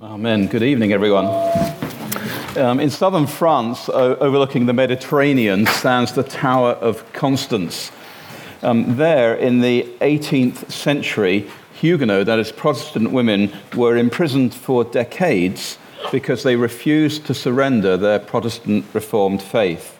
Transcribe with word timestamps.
Amen. 0.00 0.46
Good 0.46 0.62
evening, 0.62 0.92
everyone. 0.92 1.26
Um, 2.56 2.78
in 2.78 2.88
southern 2.88 3.26
France, 3.26 3.88
o- 3.88 4.14
overlooking 4.16 4.66
the 4.66 4.72
Mediterranean, 4.72 5.66
stands 5.66 6.12
the 6.12 6.22
Tower 6.22 6.74
of 6.74 7.12
Constance. 7.12 7.90
Um, 8.62 8.96
there, 8.96 9.34
in 9.34 9.60
the 9.60 9.88
18th 10.00 10.70
century, 10.70 11.50
Huguenot, 11.72 12.26
that 12.26 12.38
is, 12.38 12.52
Protestant 12.52 13.10
women, 13.10 13.50
were 13.74 13.96
imprisoned 13.96 14.54
for 14.54 14.84
decades 14.84 15.78
because 16.12 16.44
they 16.44 16.54
refused 16.54 17.26
to 17.26 17.34
surrender 17.34 17.96
their 17.96 18.20
Protestant 18.20 18.84
Reformed 18.92 19.42
faith. 19.42 19.98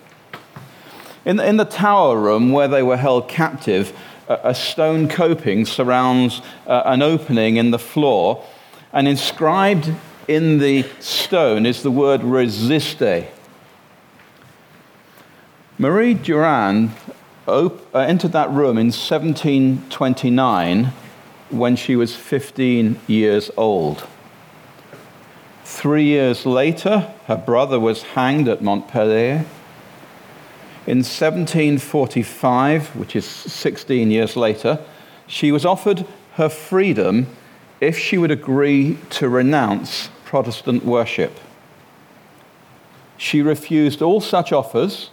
In, 1.24 1.40
in 1.40 1.56
the 1.56 1.64
tower 1.64 2.16
room 2.16 2.52
where 2.52 2.68
they 2.68 2.84
were 2.84 2.98
held 2.98 3.28
captive, 3.28 3.98
a, 4.28 4.38
a 4.44 4.54
stone 4.54 5.08
coping 5.08 5.66
surrounds 5.66 6.40
uh, 6.68 6.82
an 6.84 7.02
opening 7.02 7.56
in 7.56 7.72
the 7.72 7.80
floor 7.80 8.44
and 8.92 9.08
inscribed 9.08 9.94
in 10.26 10.58
the 10.58 10.84
stone 11.00 11.66
is 11.66 11.82
the 11.82 11.90
word 11.90 12.20
resiste. 12.20 13.26
Marie 15.78 16.14
Durand 16.14 16.90
uh, 17.46 17.68
entered 17.94 18.32
that 18.32 18.50
room 18.50 18.76
in 18.76 18.88
1729 18.88 20.92
when 21.50 21.76
she 21.76 21.96
was 21.96 22.14
15 22.14 23.00
years 23.06 23.50
old. 23.56 24.06
Three 25.64 26.04
years 26.04 26.44
later, 26.44 27.12
her 27.26 27.36
brother 27.36 27.78
was 27.78 28.02
hanged 28.02 28.48
at 28.48 28.60
Montpellier. 28.60 29.46
In 30.86 30.98
1745, 30.98 32.96
which 32.96 33.14
is 33.14 33.24
16 33.24 34.10
years 34.10 34.36
later, 34.36 34.80
she 35.26 35.52
was 35.52 35.64
offered 35.64 36.06
her 36.34 36.48
freedom 36.48 37.26
if 37.80 37.98
she 37.98 38.18
would 38.18 38.30
agree 38.30 38.98
to 39.10 39.28
renounce 39.28 40.10
Protestant 40.24 40.84
worship. 40.84 41.38
She 43.16 43.42
refused 43.42 44.02
all 44.02 44.20
such 44.20 44.52
offers 44.52 45.10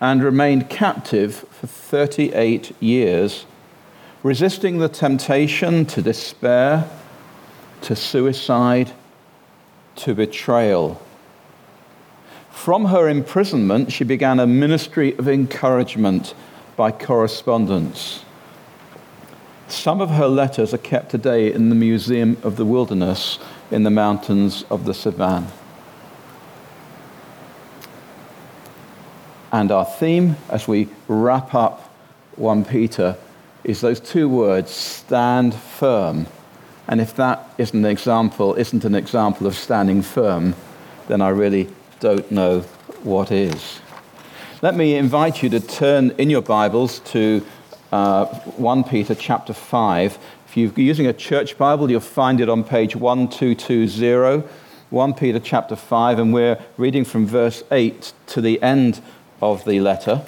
and 0.00 0.22
remained 0.22 0.68
captive 0.68 1.46
for 1.50 1.66
38 1.66 2.74
years, 2.80 3.46
resisting 4.22 4.78
the 4.78 4.88
temptation 4.88 5.86
to 5.86 6.02
despair, 6.02 6.88
to 7.82 7.96
suicide, 7.96 8.92
to 9.96 10.14
betrayal. 10.14 11.00
From 12.50 12.86
her 12.86 13.08
imprisonment, 13.08 13.92
she 13.92 14.04
began 14.04 14.40
a 14.40 14.46
ministry 14.46 15.16
of 15.18 15.28
encouragement 15.28 16.34
by 16.76 16.90
correspondence. 16.90 18.24
Some 19.68 20.00
of 20.00 20.10
her 20.10 20.28
letters 20.28 20.72
are 20.72 20.78
kept 20.78 21.10
today 21.10 21.52
in 21.52 21.68
the 21.70 21.74
Museum 21.74 22.36
of 22.42 22.56
the 22.56 22.64
Wilderness 22.64 23.38
in 23.70 23.82
the 23.82 23.90
mountains 23.90 24.64
of 24.70 24.84
the 24.84 24.92
Cevennes. 24.92 25.50
And 29.50 29.72
our 29.72 29.84
theme 29.84 30.36
as 30.50 30.68
we 30.68 30.88
wrap 31.08 31.54
up 31.54 31.92
1 32.36 32.64
Peter 32.64 33.16
is 33.64 33.80
those 33.80 33.98
two 33.98 34.28
words 34.28 34.70
stand 34.70 35.54
firm. 35.54 36.26
And 36.86 37.00
if 37.00 37.16
that 37.16 37.48
isn't 37.58 37.84
an 37.84 37.90
example, 37.90 38.54
isn't 38.54 38.84
an 38.84 38.94
example 38.94 39.46
of 39.46 39.56
standing 39.56 40.02
firm, 40.02 40.54
then 41.08 41.20
I 41.20 41.30
really 41.30 41.68
don't 41.98 42.30
know 42.30 42.60
what 43.02 43.32
is. 43.32 43.80
Let 44.62 44.76
me 44.76 44.94
invite 44.94 45.42
you 45.42 45.48
to 45.50 45.60
turn 45.60 46.10
in 46.18 46.30
your 46.30 46.42
Bibles 46.42 47.00
to 47.10 47.44
uh, 47.92 48.26
1 48.26 48.84
Peter 48.84 49.14
chapter 49.14 49.52
5. 49.52 50.18
If 50.46 50.56
you're 50.56 50.72
using 50.76 51.06
a 51.06 51.12
church 51.12 51.58
Bible, 51.58 51.90
you'll 51.90 52.00
find 52.00 52.40
it 52.40 52.48
on 52.48 52.64
page 52.64 52.96
1220, 52.96 54.46
1 54.90 55.14
Peter 55.14 55.40
chapter 55.40 55.76
5, 55.76 56.18
and 56.18 56.32
we're 56.32 56.58
reading 56.76 57.04
from 57.04 57.26
verse 57.26 57.62
8 57.70 58.12
to 58.28 58.40
the 58.40 58.60
end 58.62 59.00
of 59.40 59.64
the 59.64 59.80
letter. 59.80 60.22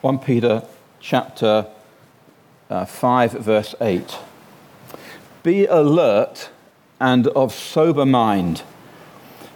One 0.00 0.18
Peter 0.18 0.62
chapter 1.00 1.66
uh, 2.70 2.84
5, 2.84 3.32
verse 3.32 3.74
8. 3.80 4.18
Be 5.42 5.66
alert 5.66 6.50
and 7.00 7.26
of 7.28 7.52
sober 7.52 8.06
mind. 8.06 8.62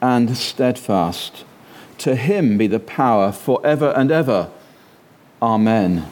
and 0.00 0.36
steadfast. 0.36 1.44
To 1.98 2.14
him 2.14 2.56
be 2.58 2.66
the 2.66 2.80
power 2.80 3.32
forever 3.32 3.92
and 3.96 4.10
ever. 4.10 4.50
Amen. 5.42 6.06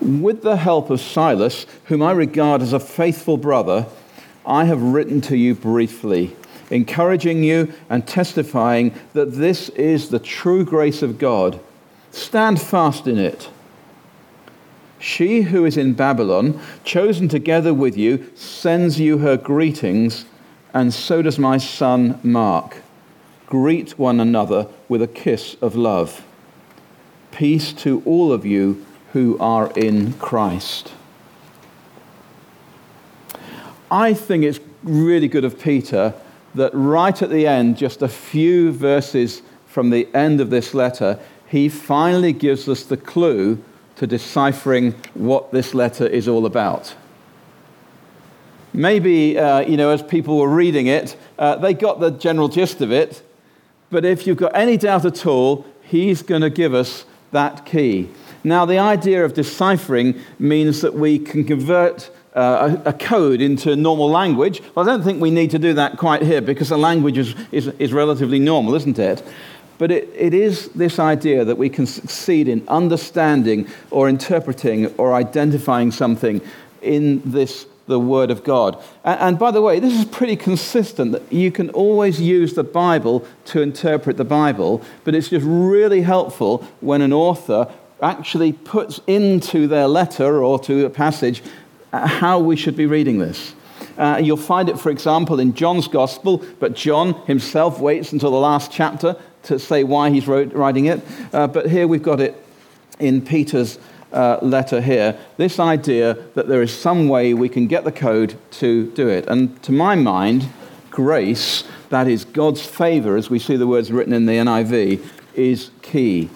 With 0.00 0.42
the 0.42 0.56
help 0.56 0.90
of 0.90 1.00
Silas, 1.00 1.66
whom 1.84 2.02
I 2.02 2.12
regard 2.12 2.62
as 2.62 2.72
a 2.72 2.80
faithful 2.80 3.36
brother, 3.36 3.86
I 4.44 4.64
have 4.64 4.82
written 4.82 5.20
to 5.22 5.36
you 5.36 5.54
briefly, 5.54 6.36
encouraging 6.70 7.44
you 7.44 7.72
and 7.88 8.06
testifying 8.06 8.94
that 9.12 9.32
this 9.34 9.68
is 9.70 10.08
the 10.08 10.18
true 10.18 10.64
grace 10.64 11.02
of 11.02 11.18
God. 11.18 11.60
Stand 12.10 12.60
fast 12.60 13.06
in 13.06 13.18
it. 13.18 13.48
She 14.98 15.42
who 15.42 15.64
is 15.64 15.76
in 15.76 15.94
Babylon, 15.94 16.60
chosen 16.84 17.28
together 17.28 17.74
with 17.74 17.96
you, 17.96 18.30
sends 18.34 19.00
you 19.00 19.18
her 19.18 19.36
greetings 19.36 20.24
and 20.74 20.92
so 20.92 21.22
does 21.22 21.38
my 21.38 21.58
son 21.58 22.18
Mark. 22.22 22.82
Greet 23.46 23.98
one 23.98 24.20
another 24.20 24.68
with 24.88 25.02
a 25.02 25.08
kiss 25.08 25.56
of 25.60 25.74
love. 25.74 26.24
Peace 27.30 27.72
to 27.72 28.02
all 28.06 28.32
of 28.32 28.46
you 28.46 28.84
who 29.12 29.38
are 29.38 29.70
in 29.72 30.14
Christ. 30.14 30.92
I 33.90 34.14
think 34.14 34.44
it's 34.44 34.60
really 34.82 35.28
good 35.28 35.44
of 35.44 35.60
Peter 35.60 36.14
that 36.54 36.74
right 36.74 37.20
at 37.20 37.30
the 37.30 37.46
end, 37.46 37.76
just 37.76 38.00
a 38.00 38.08
few 38.08 38.72
verses 38.72 39.42
from 39.66 39.90
the 39.90 40.08
end 40.14 40.40
of 40.40 40.50
this 40.50 40.74
letter, 40.74 41.18
he 41.46 41.68
finally 41.68 42.32
gives 42.32 42.68
us 42.68 42.84
the 42.84 42.96
clue 42.96 43.62
to 43.96 44.06
deciphering 44.06 44.92
what 45.14 45.52
this 45.52 45.74
letter 45.74 46.06
is 46.06 46.26
all 46.26 46.46
about. 46.46 46.94
Maybe, 48.74 49.38
uh, 49.38 49.60
you 49.60 49.76
know, 49.76 49.90
as 49.90 50.02
people 50.02 50.38
were 50.38 50.48
reading 50.48 50.86
it, 50.86 51.16
uh, 51.38 51.56
they 51.56 51.74
got 51.74 52.00
the 52.00 52.10
general 52.10 52.48
gist 52.48 52.80
of 52.80 52.90
it. 52.90 53.22
But 53.90 54.04
if 54.04 54.26
you've 54.26 54.38
got 54.38 54.52
any 54.54 54.76
doubt 54.78 55.04
at 55.04 55.26
all, 55.26 55.66
he's 55.82 56.22
going 56.22 56.40
to 56.40 56.50
give 56.50 56.72
us 56.72 57.04
that 57.32 57.66
key. 57.66 58.08
Now, 58.44 58.64
the 58.64 58.78
idea 58.78 59.24
of 59.24 59.34
deciphering 59.34 60.18
means 60.38 60.80
that 60.80 60.94
we 60.94 61.18
can 61.18 61.44
convert 61.44 62.10
uh, 62.34 62.76
a, 62.86 62.92
code 62.92 63.42
into 63.42 63.76
normal 63.76 64.08
language. 64.08 64.62
Well, 64.74 64.88
I 64.88 64.92
don't 64.92 65.04
think 65.04 65.20
we 65.20 65.30
need 65.30 65.50
to 65.50 65.58
do 65.58 65.74
that 65.74 65.98
quite 65.98 66.22
here 66.22 66.40
because 66.40 66.70
the 66.70 66.78
language 66.78 67.18
is, 67.18 67.34
is, 67.52 67.66
is 67.78 67.92
relatively 67.92 68.38
normal, 68.38 68.74
isn't 68.74 68.98
it? 68.98 69.22
But 69.76 69.90
it, 69.90 70.08
it 70.16 70.32
is 70.32 70.68
this 70.70 70.98
idea 70.98 71.44
that 71.44 71.58
we 71.58 71.68
can 71.68 71.86
succeed 71.86 72.48
in 72.48 72.66
understanding 72.68 73.68
or 73.90 74.08
interpreting 74.08 74.86
or 74.96 75.12
identifying 75.12 75.90
something 75.90 76.40
in 76.80 77.20
this 77.24 77.66
the 77.92 78.00
Word 78.00 78.30
of 78.30 78.42
God. 78.42 78.82
And, 79.04 79.20
and, 79.20 79.38
by 79.38 79.50
the 79.50 79.62
way, 79.62 79.78
this 79.78 79.92
is 79.98 80.04
pretty 80.04 80.36
consistent 80.36 81.12
that 81.12 81.32
you 81.32 81.52
can 81.52 81.70
always 81.70 82.20
use 82.20 82.54
the 82.54 82.64
Bible 82.64 83.26
to 83.46 83.62
interpret 83.62 84.16
the 84.16 84.24
Bible, 84.24 84.82
but 85.04 85.14
it's 85.14 85.28
just 85.28 85.46
really 85.46 86.02
helpful 86.02 86.66
when 86.80 87.02
an 87.02 87.12
author 87.12 87.72
actually 88.02 88.52
puts 88.52 89.00
into 89.06 89.68
their 89.68 89.86
letter 89.86 90.42
or 90.42 90.58
to 90.58 90.84
a 90.84 90.90
passage 90.90 91.42
uh, 91.92 92.06
how 92.06 92.38
we 92.40 92.56
should 92.56 92.76
be 92.76 92.86
reading 92.86 93.18
this. 93.18 93.54
Uh, 93.96 94.18
you'll 94.22 94.36
find 94.36 94.68
it, 94.68 94.78
for 94.78 94.90
example, 94.90 95.38
in 95.38 95.54
John's 95.54 95.86
Gospel, 95.86 96.44
but 96.58 96.74
John 96.74 97.14
himself 97.26 97.78
waits 97.78 98.12
until 98.12 98.30
the 98.30 98.38
last 98.38 98.72
chapter 98.72 99.16
to 99.44 99.58
say 99.58 99.84
why 99.84 100.10
he's 100.10 100.26
wrote, 100.26 100.52
writing 100.52 100.86
it. 100.86 101.00
Uh, 101.32 101.46
but 101.46 101.70
here 101.70 101.86
we've 101.86 102.02
got 102.02 102.20
it 102.20 102.34
in 102.98 103.20
Peter's 103.20 103.78
uh, 104.12 104.38
letter 104.42 104.80
here 104.80 105.18
this 105.36 105.58
idea 105.58 106.14
that 106.34 106.48
there 106.48 106.62
is 106.62 106.76
some 106.76 107.08
way 107.08 107.34
we 107.34 107.48
can 107.48 107.66
get 107.66 107.84
the 107.84 107.92
code 107.92 108.36
to 108.52 108.90
do 108.92 109.08
it. 109.08 109.26
And 109.28 109.62
to 109.62 109.72
my 109.72 109.94
mind, 109.94 110.48
grace, 110.90 111.64
that 111.88 112.08
is 112.08 112.24
God's 112.24 112.64
favor, 112.64 113.16
as 113.16 113.30
we 113.30 113.38
see 113.38 113.56
the 113.56 113.66
words 113.66 113.90
written 113.90 114.12
in 114.12 114.26
the 114.26 114.34
NIV, 114.34 115.04
is 115.34 115.70
key. 115.82 116.30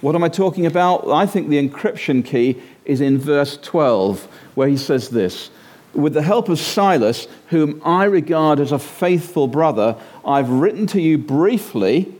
What 0.00 0.14
am 0.14 0.22
I 0.22 0.28
talking 0.28 0.66
about? 0.66 1.08
I 1.08 1.26
think 1.26 1.48
the 1.48 1.68
encryption 1.68 2.24
key 2.24 2.62
is 2.84 3.00
in 3.00 3.18
verse 3.18 3.56
12, 3.58 4.24
where 4.54 4.68
he 4.68 4.76
says 4.76 5.10
this 5.10 5.50
With 5.92 6.14
the 6.14 6.22
help 6.22 6.48
of 6.48 6.58
Silas, 6.58 7.26
whom 7.48 7.82
I 7.84 8.04
regard 8.04 8.60
as 8.60 8.72
a 8.72 8.78
faithful 8.78 9.48
brother, 9.48 9.96
I've 10.24 10.50
written 10.50 10.86
to 10.88 11.00
you 11.00 11.18
briefly, 11.18 12.14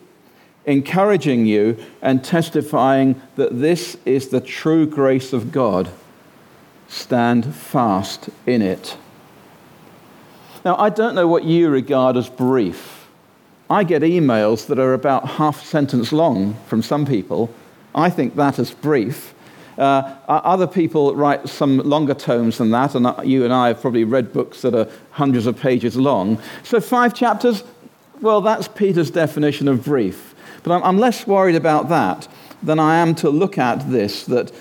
encouraging 0.69 1.47
you 1.47 1.77
and 2.03 2.23
testifying 2.23 3.21
that 3.37 3.59
this 3.59 3.97
is 4.05 4.29
the 4.29 4.41
true 4.41 4.87
grace 4.87 5.33
of 5.33 5.51
God. 5.51 5.91
Stand 6.89 7.55
fast 7.55 8.29
in 8.47 8.61
it. 8.61 8.97
Now, 10.65 10.77
I 10.77 10.91
don't 10.91 11.15
know 11.15 11.27
what 11.27 11.45
you 11.45 11.71
regard 11.71 12.17
as 12.19 12.29
brief. 12.29 13.09
I 13.71 13.83
get 13.83 14.03
emails 14.03 14.67
that 14.67 14.79
are 14.79 14.93
about 14.93 15.27
half 15.27 15.63
a 15.63 15.67
sentence 15.67 16.13
long 16.13 16.55
from 16.67 16.83
some 16.83 17.07
people. 17.07 17.53
I 17.95 18.11
think 18.11 18.37
that 18.37 18.59
is 18.59 18.71
brief. 18.71 19.35
Uh, 19.79 20.17
other 20.29 20.67
people 20.67 21.15
write 21.15 21.49
some 21.49 21.79
longer 21.79 22.15
tomes 22.15 22.59
than 22.59 22.71
that, 22.73 22.95
and 22.95 23.07
you 23.27 23.45
and 23.45 23.55
I 23.55 23.69
have 23.69 23.81
probably 23.81 24.05
read 24.05 24.33
books 24.33 24.63
that 24.63 24.75
are 24.75 24.89
hundreds 25.13 25.47
of 25.47 25.59
pages 25.59 25.97
long. 25.97 26.41
So, 26.63 26.81
five 26.81 27.15
chapters, 27.15 27.63
well, 28.21 28.41
that's 28.41 28.69
Peter's 28.69 29.11
definition 29.11 29.69
of 29.69 29.85
brief. 29.85 30.35
But 30.63 30.83
I'm, 30.83 30.99
less 30.99 31.27
worried 31.27 31.55
about 31.55 31.89
that 31.89 32.29
than 32.63 32.79
I 32.79 32.97
am 32.97 33.15
to 33.17 33.31
look 33.31 33.59
at 33.59 33.91
this 33.91 34.25
that 34.27 34.53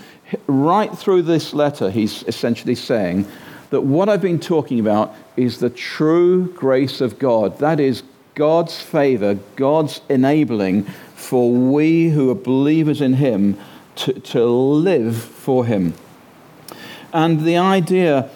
right 0.46 0.96
through 0.96 1.24
this 1.24 1.54
letter, 1.54 1.90
he's 1.90 2.24
essentially 2.24 2.76
saying 2.76 3.28
that 3.70 3.82
what 3.82 4.10
I've 4.10 4.22
been 4.22 4.40
talking 4.40 4.80
about 4.80 5.14
is 5.36 5.60
the 5.60 5.70
true 5.70 6.54
grace 6.54 7.02
of 7.02 7.20
God. 7.20 7.60
That 7.60 7.80
is 7.80 8.04
God's 8.36 8.80
favor, 8.80 9.36
God's 9.56 10.02
enabling 10.10 10.84
for 11.16 11.52
we 11.52 12.10
who 12.10 12.30
are 12.30 12.36
believers 12.36 13.02
in 13.02 13.14
Him 13.16 13.58
to, 13.96 14.14
to 14.14 14.46
live 14.46 15.18
for 15.18 15.66
Him. 15.66 15.96
And 17.12 17.42
the 17.42 17.58
idea 17.58 18.30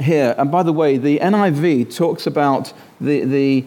here, 0.00 0.34
and 0.36 0.50
by 0.50 0.62
the 0.62 0.72
way, 0.72 0.98
the 0.98 1.20
NIV 1.20 1.94
talks 1.94 2.26
about 2.26 2.72
the, 3.00 3.24
the 3.24 3.64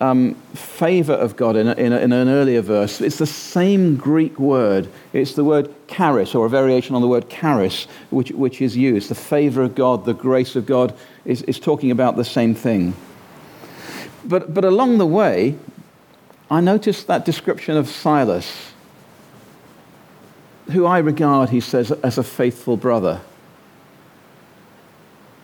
um, 0.00 0.34
favor 0.54 1.12
of 1.12 1.36
God 1.36 1.56
in, 1.56 1.68
a, 1.68 1.74
in, 1.74 1.92
a, 1.92 1.98
in, 1.98 2.12
an 2.12 2.28
earlier 2.28 2.62
verse. 2.62 3.00
It's 3.00 3.18
the 3.18 3.26
same 3.26 3.96
Greek 3.96 4.38
word. 4.38 4.88
It's 5.12 5.34
the 5.34 5.44
word 5.44 5.72
charis, 5.88 6.34
or 6.34 6.46
a 6.46 6.48
variation 6.48 6.94
on 6.94 7.02
the 7.02 7.08
word 7.08 7.28
charis, 7.28 7.86
which, 8.08 8.30
which 8.30 8.62
is 8.62 8.76
used. 8.76 9.10
The 9.10 9.14
favor 9.14 9.62
of 9.62 9.74
God, 9.74 10.06
the 10.06 10.14
grace 10.14 10.56
of 10.56 10.64
God, 10.64 10.96
is, 11.24 11.42
is 11.42 11.60
talking 11.60 11.90
about 11.90 12.16
the 12.16 12.24
same 12.24 12.54
thing. 12.54 12.94
But, 14.24 14.54
but 14.54 14.64
along 14.64 14.98
the 14.98 15.06
way, 15.06 15.56
I 16.50 16.60
noticed 16.60 17.06
that 17.06 17.24
description 17.24 17.76
of 17.76 17.88
Silas, 17.88 18.72
who 20.72 20.86
I 20.86 20.98
regard, 20.98 21.50
he 21.50 21.60
says, 21.60 21.90
as 21.90 22.16
a 22.16 22.22
faithful 22.22 22.76
brother. 22.76 23.20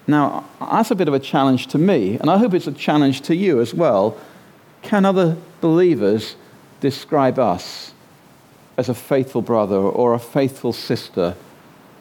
Now, 0.07 0.45
that's 0.61 0.91
a 0.91 0.95
bit 0.95 1.09
of 1.09 1.15
a 1.15 1.19
challenge 1.19 1.67
to 1.69 1.79
me, 1.79 2.17
and 2.19 2.31
I 2.31 2.39
hope 2.39 2.55
it's 2.55 2.67
a 2.67 2.73
challenge 2.73 3.23
to 3.23 3.37
you 3.37 3.61
as 3.61 3.75
well. 3.75 4.17
Can 4.87 5.05
other 5.05 5.37
believers 5.61 6.37
describe 6.81 7.39
us 7.39 7.93
as 8.77 8.89
a 8.89 8.95
faithful 8.95 9.43
brother 9.43 9.77
or 9.77 10.15
a 10.15 10.19
faithful 10.19 10.73
sister 10.73 11.37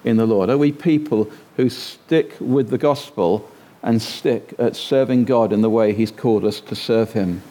in 0.03 0.17
the 0.17 0.25
Lord? 0.25 0.49
Are 0.49 0.57
we 0.57 0.71
people 0.71 1.29
who 1.57 1.69
stick 1.69 2.35
with 2.39 2.69
the 2.69 2.77
gospel 2.77 3.49
and 3.85 4.01
stick 4.01 4.55
at 4.57 4.75
serving 4.75 5.23
God 5.25 5.53
in 5.53 5.61
the 5.61 5.69
way 5.69 5.93
He's 5.93 6.11
called 6.11 6.43
us 6.43 6.59
to 6.61 6.75
serve 6.75 7.13
Him. 7.13 7.43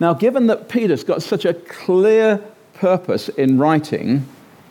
Now, 0.00 0.14
given 0.14 0.46
that 0.46 0.68
Peter's 0.68 1.04
got 1.04 1.22
such 1.22 1.44
a 1.44 1.54
clear 1.54 2.38
purpose 2.72 3.28
in 3.28 3.58
writing, 3.58 4.26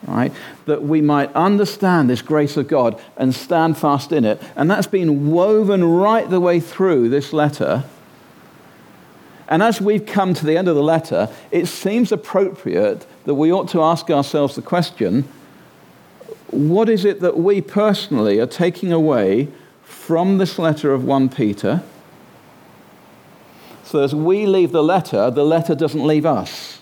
right, 0.08 0.31
that 0.66 0.84
we 0.84 1.01
might 1.01 1.31
understand 1.34 2.10
this 2.10 2.24
grace 2.24 2.58
of 2.58 2.68
God 2.68 3.00
and 3.16 3.34
stand 3.34 3.78
fast 3.78 4.12
in 4.12 4.25
it, 4.25 4.42
and 4.56 4.69
that's 4.69 4.88
been 4.88 5.31
woven 5.31 5.84
right 5.84 6.28
the 6.28 6.40
way 6.40 6.60
through 6.60 7.10
this 7.10 7.31
letter. 7.31 7.84
And 9.48 9.62
as 9.62 9.80
we've 9.80 10.06
come 10.06 10.34
to 10.34 10.46
the 10.46 10.58
end 10.58 10.68
of 10.68 10.76
the 10.76 10.84
letter, 10.84 11.30
it 11.52 11.68
seems 11.68 12.12
appropriate 12.12 13.06
that 13.26 13.36
we 13.36 13.52
ought 13.52 13.70
to 13.70 13.82
ask 13.82 14.10
ourselves 14.10 14.56
the 14.56 14.62
question 14.62 15.28
what 16.48 16.90
is 16.90 17.04
it 17.04 17.20
that 17.20 17.38
we 17.38 17.60
personally 17.60 18.40
are 18.40 18.48
taking 18.48 18.94
away 18.94 19.50
from 19.84 20.38
this 20.38 20.58
letter 20.58 20.94
of 20.94 21.04
1 21.04 21.30
Peter? 21.30 21.84
So 23.84 24.04
as 24.04 24.16
we 24.16 24.46
leave 24.46 24.72
the 24.72 24.84
letter, 24.84 25.30
the 25.30 25.44
letter 25.44 25.76
doesn't 25.76 26.06
leave 26.06 26.26
us. 26.26 26.82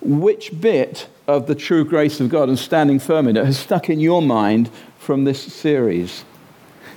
Which 0.00 0.60
bit 0.60 1.08
of 1.26 1.46
the 1.46 1.54
true 1.54 1.84
grace 1.84 2.20
of 2.20 2.30
God 2.30 2.48
and 2.48 2.58
standing 2.58 2.98
firm 2.98 3.28
in 3.28 3.36
it 3.36 3.44
has 3.44 3.58
stuck 3.58 3.88
in 3.88 4.00
your 4.00 4.22
mind 4.22 4.70
from 4.98 5.24
this 5.24 5.40
series? 5.40 6.24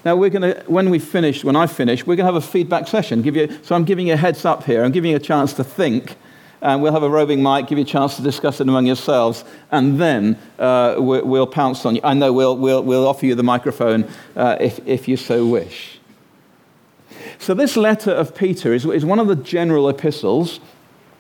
Now, 0.04 0.16
we're 0.16 0.30
going 0.30 0.54
to, 0.54 0.64
when 0.68 0.90
we 0.90 1.00
finish, 1.00 1.44
when 1.44 1.56
I 1.56 1.68
finish, 1.68 2.06
we're 2.06 2.16
going 2.16 2.28
to 2.28 2.34
have 2.34 2.44
a 2.44 2.48
feedback 2.48 2.88
session. 2.88 3.22
Give 3.22 3.36
you, 3.36 3.60
so 3.62 3.76
I'm 3.76 3.84
giving 3.84 4.08
you 4.08 4.14
a 4.14 4.18
heads 4.18 4.46
up 4.46 4.64
here. 4.64 4.84
I'm 4.84 4.92
giving 4.92 5.12
you 5.12 5.18
a 5.18 5.20
chance 5.22 5.54
to 5.54 5.64
think 5.64 6.16
and 6.62 6.82
we'll 6.82 6.94
have 6.94 7.04
a 7.04 7.10
roving 7.10 7.42
mic, 7.42 7.68
give 7.68 7.78
you 7.78 7.84
a 7.84 7.88
chance 7.88 8.16
to 8.16 8.22
discuss 8.22 8.62
it 8.62 8.70
among 8.70 8.86
yourselves, 8.86 9.44
and 9.72 10.00
then 10.00 10.38
uh, 10.60 10.96
we'll, 11.00 11.48
pounce 11.48 11.86
on 11.86 11.96
you. 11.96 12.02
I 12.04 12.14
know 12.14 12.32
we'll, 12.32 12.56
we'll, 12.56 12.84
we'll 12.84 13.08
offer 13.08 13.26
you 13.26 13.36
the 13.36 13.44
microphone 13.44 14.08
uh, 14.36 14.58
if, 14.60 14.80
if 14.88 15.08
you 15.08 15.18
so 15.18 15.46
wish. 15.48 16.00
So, 17.40 17.56
this 17.56 17.76
letter 17.76 18.12
of 18.12 18.36
Peter 18.36 18.74
is, 18.74 18.86
is 18.86 19.04
one 19.04 19.20
of 19.20 19.28
the 19.28 19.36
general 19.36 19.90
epistles. 19.90 20.60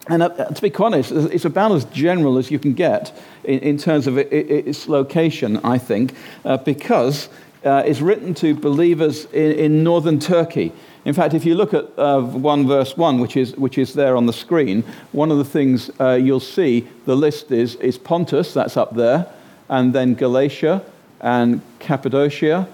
And 0.08 0.24
uh, 0.24 0.30
to 0.30 0.62
be 0.62 0.74
honest, 0.76 1.12
it's 1.12 1.46
about 1.46 1.72
as 1.72 1.86
general 1.86 2.38
as 2.38 2.50
you 2.50 2.60
can 2.60 2.74
get 2.74 3.16
in, 3.44 3.60
in 3.60 3.78
terms 3.78 4.08
of 4.08 4.18
it, 4.18 4.32
it, 4.32 4.68
its 4.68 4.88
location, 4.88 5.58
I 5.64 5.78
think, 5.78 6.16
uh, 6.46 6.58
because 6.58 7.30
uh, 7.64 7.84
it's 7.86 8.02
written 8.02 8.34
to 8.36 8.56
believers 8.56 9.26
in, 9.26 9.52
in 9.52 9.84
northern 9.84 10.20
Turkey. 10.20 10.72
In 11.06 11.14
fact, 11.14 11.34
if 11.34 11.46
you 11.46 11.56
look 11.56 11.74
at 11.74 11.88
uh, 11.98 12.22
1 12.22 12.68
verse 12.68 12.96
1, 12.96 13.20
which 13.20 13.36
is, 13.36 13.56
which 13.56 13.78
is 13.78 13.94
there 13.94 14.16
on 14.16 14.26
the 14.26 14.34
screen, 14.34 14.84
one 15.12 15.32
of 15.32 15.38
the 15.38 15.46
things 15.46 15.90
uh, 16.00 16.12
you'll 16.12 16.40
see, 16.40 16.88
the 17.06 17.16
list 17.16 17.52
is, 17.52 17.76
is 17.76 17.98
Pontus, 17.98 18.54
that's 18.54 18.78
up 18.78 18.96
there, 18.96 19.28
and 19.70 19.94
then 19.94 20.14
Galatia 20.14 20.84
and 21.20 21.62
Cappadocia, 21.80 22.68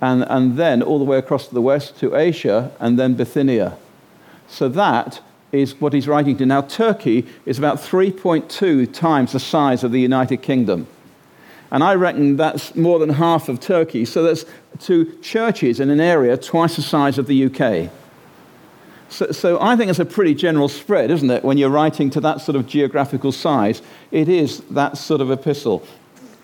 and, 0.00 0.24
and 0.28 0.56
then 0.56 0.82
all 0.82 0.98
the 0.98 1.04
way 1.04 1.18
across 1.18 1.48
to 1.48 1.54
the 1.54 1.62
west 1.62 1.98
to 1.98 2.16
Asia, 2.16 2.72
and 2.78 2.98
then 2.98 3.14
Bithynia. 3.14 3.76
So 4.48 4.68
that 4.68 5.20
is 5.52 5.80
what 5.80 5.92
he's 5.92 6.08
writing 6.08 6.36
to. 6.38 6.46
Now, 6.46 6.62
Turkey 6.62 7.26
is 7.46 7.58
about 7.58 7.76
3.2 7.76 8.92
times 8.92 9.32
the 9.32 9.40
size 9.40 9.84
of 9.84 9.92
the 9.92 10.00
United 10.00 10.38
Kingdom. 10.38 10.86
And 11.72 11.82
I 11.82 11.94
reckon 11.94 12.36
that's 12.36 12.76
more 12.76 12.98
than 12.98 13.08
half 13.08 13.48
of 13.48 13.58
Turkey. 13.58 14.04
So 14.04 14.22
that's 14.22 14.44
two 14.78 15.16
churches 15.22 15.80
in 15.80 15.88
an 15.88 16.00
area 16.00 16.36
twice 16.36 16.76
the 16.76 16.82
size 16.82 17.16
of 17.16 17.26
the 17.26 17.46
UK. 17.46 17.90
So, 19.08 19.30
so, 19.32 19.60
I 19.60 19.76
think 19.76 19.90
it's 19.90 19.98
a 19.98 20.06
pretty 20.06 20.34
general 20.34 20.68
spread, 20.68 21.10
isn't 21.10 21.30
it? 21.30 21.44
When 21.44 21.58
you're 21.58 21.70
writing 21.70 22.08
to 22.10 22.20
that 22.20 22.40
sort 22.40 22.56
of 22.56 22.66
geographical 22.66 23.30
size, 23.30 23.82
it 24.10 24.26
is 24.28 24.60
that 24.70 24.96
sort 24.96 25.20
of 25.20 25.30
epistle. 25.30 25.86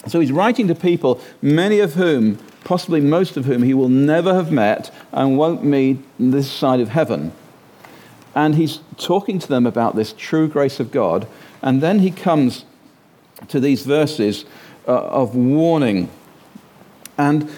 So 0.06 0.20
he's 0.20 0.32
writing 0.32 0.68
to 0.68 0.74
people, 0.74 1.20
many 1.40 1.80
of 1.80 1.94
whom, 1.94 2.38
possibly 2.64 3.00
most 3.00 3.38
of 3.38 3.46
whom, 3.46 3.62
he 3.62 3.72
will 3.72 3.88
never 3.88 4.34
have 4.34 4.52
met 4.52 4.94
and 5.12 5.38
won't 5.38 5.64
meet 5.64 5.98
this 6.18 6.50
side 6.50 6.80
of 6.80 6.90
heaven. 6.90 7.32
And 8.34 8.54
he's 8.54 8.80
talking 8.98 9.38
to 9.38 9.48
them 9.48 9.66
about 9.66 9.96
this 9.96 10.14
true 10.16 10.46
grace 10.46 10.78
of 10.78 10.90
God. 10.90 11.26
And 11.62 11.82
then 11.82 12.00
he 12.00 12.10
comes 12.10 12.66
to 13.48 13.60
these 13.60 13.84
verses 13.84 14.44
uh, 14.88 14.92
of 14.92 15.36
warning. 15.36 16.08
And 17.18 17.50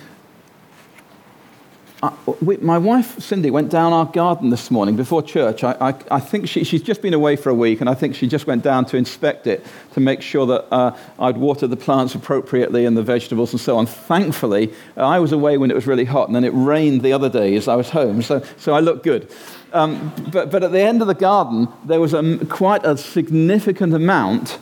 I, 2.02 2.12
we, 2.40 2.56
my 2.56 2.78
wife 2.78 3.20
Cindy 3.20 3.50
went 3.50 3.70
down 3.70 3.92
our 3.92 4.06
garden 4.06 4.48
this 4.48 4.70
morning 4.70 4.96
before 4.96 5.22
church. 5.22 5.62
I, 5.62 5.72
I, 5.80 5.94
I 6.10 6.20
think 6.20 6.48
she, 6.48 6.64
she's 6.64 6.82
just 6.82 7.02
been 7.02 7.12
away 7.12 7.36
for 7.36 7.50
a 7.50 7.54
week, 7.54 7.80
and 7.80 7.90
I 7.90 7.94
think 7.94 8.14
she 8.14 8.26
just 8.26 8.46
went 8.46 8.64
down 8.64 8.86
to 8.86 8.96
inspect 8.96 9.46
it 9.46 9.64
to 9.92 10.00
make 10.00 10.22
sure 10.22 10.46
that 10.46 10.66
uh, 10.72 10.96
I'd 11.18 11.36
watered 11.36 11.70
the 11.70 11.76
plants 11.76 12.14
appropriately 12.14 12.86
and 12.86 12.96
the 12.96 13.02
vegetables 13.02 13.52
and 13.52 13.60
so 13.60 13.76
on. 13.76 13.84
Thankfully, 13.84 14.72
I 14.96 15.18
was 15.18 15.32
away 15.32 15.58
when 15.58 15.70
it 15.70 15.74
was 15.74 15.86
really 15.86 16.06
hot, 16.06 16.28
and 16.28 16.34
then 16.34 16.44
it 16.44 16.52
rained 16.54 17.02
the 17.02 17.12
other 17.12 17.28
day 17.28 17.54
as 17.54 17.68
I 17.68 17.76
was 17.76 17.90
home, 17.90 18.22
so, 18.22 18.42
so 18.56 18.72
I 18.72 18.80
looked 18.80 19.04
good. 19.04 19.30
Um, 19.72 20.12
but, 20.32 20.50
but 20.50 20.64
at 20.64 20.72
the 20.72 20.80
end 20.80 21.02
of 21.02 21.06
the 21.06 21.14
garden, 21.14 21.68
there 21.84 22.00
was 22.00 22.14
a, 22.14 22.38
quite 22.46 22.84
a 22.84 22.96
significant 22.96 23.94
amount 23.94 24.58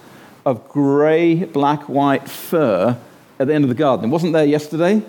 of 0.48 0.66
grey, 0.68 1.44
black, 1.44 1.88
white 1.90 2.28
fur 2.28 2.98
at 3.38 3.46
the 3.46 3.54
end 3.54 3.64
of 3.64 3.68
the 3.68 3.74
garden. 3.74 4.06
It 4.06 4.08
wasn't 4.08 4.32
there 4.32 4.46
yesterday. 4.46 5.02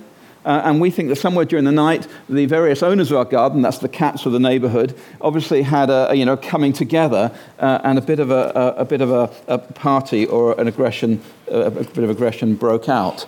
Uh, 0.45 0.61
and 0.65 0.81
we 0.81 0.89
think 0.89 1.09
that 1.09 1.15
somewhere 1.15 1.45
during 1.45 1.63
the 1.65 1.71
night, 1.71 2.07
the 2.29 2.45
various 2.45 2.83
owners 2.83 3.09
of 3.11 3.17
our 3.17 3.25
garden, 3.25 3.61
that's 3.61 3.77
the 3.77 3.89
cats 3.89 4.25
of 4.25 4.33
the 4.33 4.39
neighborhood, 4.39 4.97
obviously 5.21 5.61
had 5.61 5.89
a, 5.89 6.13
you 6.13 6.25
know, 6.25 6.35
coming 6.35 6.73
together 6.73 7.31
uh, 7.59 7.79
and 7.83 7.97
a 7.97 8.01
bit 8.01 8.19
of, 8.19 8.31
a, 8.31 8.51
a, 8.55 8.81
a 8.81 8.85
bit 8.85 9.01
of 9.01 9.11
a, 9.11 9.29
a, 9.47 9.57
party 9.57 10.25
or 10.25 10.59
an 10.59 10.67
aggression, 10.67 11.21
a 11.47 11.69
bit 11.71 11.97
of 11.97 12.09
aggression 12.09 12.55
broke 12.55 12.89
out. 12.89 13.25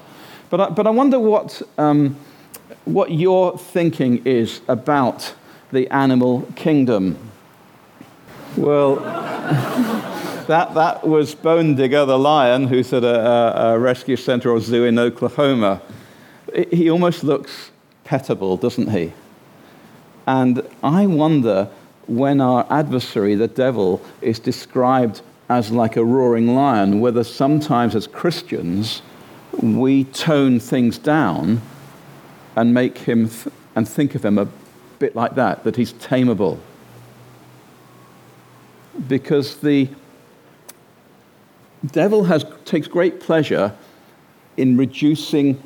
But 0.50 0.62
I, 0.62 0.70
but 0.70 0.88
I 0.88 0.90
wonder 0.90 1.20
what, 1.20 1.62
um, 1.78 2.18
what 2.86 3.12
your 3.12 3.58
thinking 3.58 4.26
is 4.26 4.62
about 4.68 5.34
the 5.72 5.88
animal 5.90 6.42
kingdom. 6.56 7.18
Well, 8.58 9.00
that, 10.52 10.74
that 10.74 11.08
was 11.08 11.34
Bone 11.34 11.76
Digger, 11.76 12.06
the 12.06 12.20
lion, 12.20 12.68
who's 12.68 12.92
at 12.92 13.06
a, 13.06 13.70
a, 13.70 13.80
rescue 13.80 14.18
center 14.18 14.52
or 14.52 14.60
zoo 14.60 14.84
in 14.84 15.00
Oklahoma. 15.00 15.82
He 16.72 16.90
almost 16.90 17.24
looks 17.24 17.72
petable, 18.06 18.60
doesn't 18.60 18.90
he? 18.92 19.14
And 20.28 20.62
I 20.84 21.06
wonder 21.08 21.70
when 22.08 22.42
our 22.42 22.68
adversary, 22.70 23.36
the 23.36 23.48
devil, 23.48 24.02
is 24.22 24.40
described 24.40 25.22
as 25.48 25.72
like 25.72 25.96
a 25.96 26.04
roaring 26.04 26.54
lion, 26.54 27.00
whether 27.00 27.24
sometimes 27.24 27.96
as 27.96 28.06
Christians 28.06 29.02
we 29.62 30.04
tone 30.04 30.60
things 30.60 30.98
down 30.98 31.62
and 32.58 32.74
make 32.74 32.98
him 32.98 33.30
th- 33.30 33.56
and 33.76 33.88
think 33.88 34.16
of 34.16 34.26
him 34.26 34.38
a 34.38 34.50
bit 35.00 35.16
like 35.16 35.36
that, 35.36 35.64
that 35.64 35.78
he's 35.78 35.94
tameable. 35.94 36.60
Because 39.08 39.58
the 39.58 39.88
devil 41.88 42.26
has, 42.26 42.46
takes 42.66 42.88
great 42.88 43.20
pleasure 43.20 43.76
in 44.58 44.78
reducing 44.78 45.62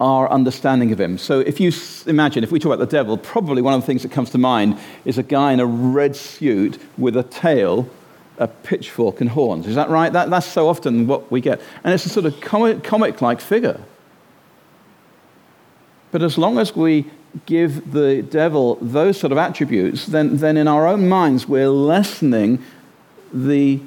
our 0.00 0.30
understanding 0.30 0.92
of 0.92 1.00
him. 1.00 1.18
So 1.18 1.40
if 1.40 1.58
you 1.58 1.72
imagine, 2.06 2.44
if 2.44 2.52
we 2.52 2.60
talk 2.60 2.72
about 2.72 2.78
the 2.78 2.96
devil, 2.96 3.18
probably 3.18 3.62
one 3.62 3.74
of 3.74 3.80
the 3.80 3.86
things 3.86 4.02
that 4.02 4.12
comes 4.12 4.30
to 4.30 4.38
mind 4.38 4.78
is 5.04 5.18
a 5.18 5.22
guy 5.22 5.52
in 5.52 5.60
a 5.60 5.66
red 5.66 6.14
suit 6.14 6.78
with 6.96 7.16
a 7.16 7.24
tail, 7.24 7.88
a 8.38 8.46
pitchfork, 8.46 9.20
and 9.20 9.30
horns. 9.30 9.66
Is 9.66 9.74
that 9.74 9.90
right? 9.90 10.12
That, 10.12 10.30
that's 10.30 10.46
so 10.46 10.68
often 10.68 11.08
what 11.08 11.30
we 11.32 11.40
get. 11.40 11.60
And 11.82 11.92
it's 11.92 12.06
a 12.06 12.08
sort 12.08 12.26
of 12.26 12.40
comic 12.40 13.20
like 13.20 13.40
figure. 13.40 13.80
But 16.12 16.22
as 16.22 16.38
long 16.38 16.58
as 16.58 16.76
we 16.76 17.06
give 17.44 17.92
the 17.92 18.22
devil 18.22 18.76
those 18.80 19.18
sort 19.18 19.32
of 19.32 19.38
attributes, 19.38 20.06
then, 20.06 20.38
then 20.38 20.56
in 20.56 20.68
our 20.68 20.86
own 20.86 21.08
minds 21.08 21.46
we're 21.46 21.68
lessening 21.68 22.62
the 23.32 23.80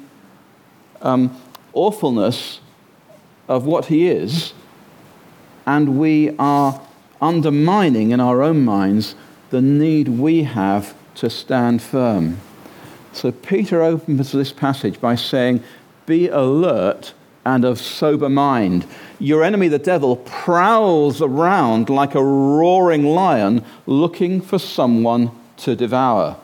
um, 1.00 1.36
awfulness 1.72 2.60
of 3.48 3.66
what 3.66 3.86
he 3.86 4.08
is 4.08 4.52
and 5.66 5.98
we 5.98 6.34
are 6.38 6.80
undermining 7.20 8.10
in 8.10 8.20
our 8.20 8.42
own 8.42 8.64
minds 8.64 9.14
the 9.50 9.60
need 9.60 10.08
we 10.08 10.42
have 10.42 10.94
to 11.14 11.30
stand 11.30 11.82
firm. 11.82 12.38
So 13.12 13.30
Peter 13.30 13.82
opens 13.82 14.32
this 14.32 14.52
passage 14.52 15.00
by 15.00 15.14
saying, 15.14 15.62
Be 16.06 16.28
alert 16.28 17.12
and 17.44 17.64
of 17.64 17.80
sober 17.80 18.28
mind. 18.28 18.86
Your 19.18 19.44
enemy, 19.44 19.68
the 19.68 19.78
devil, 19.78 20.16
prowls 20.16 21.20
around 21.20 21.90
like 21.90 22.14
a 22.14 22.24
roaring 22.24 23.04
lion 23.04 23.64
looking 23.86 24.40
for 24.40 24.58
someone 24.58 25.30
to 25.58 25.76
devour. 25.76 26.36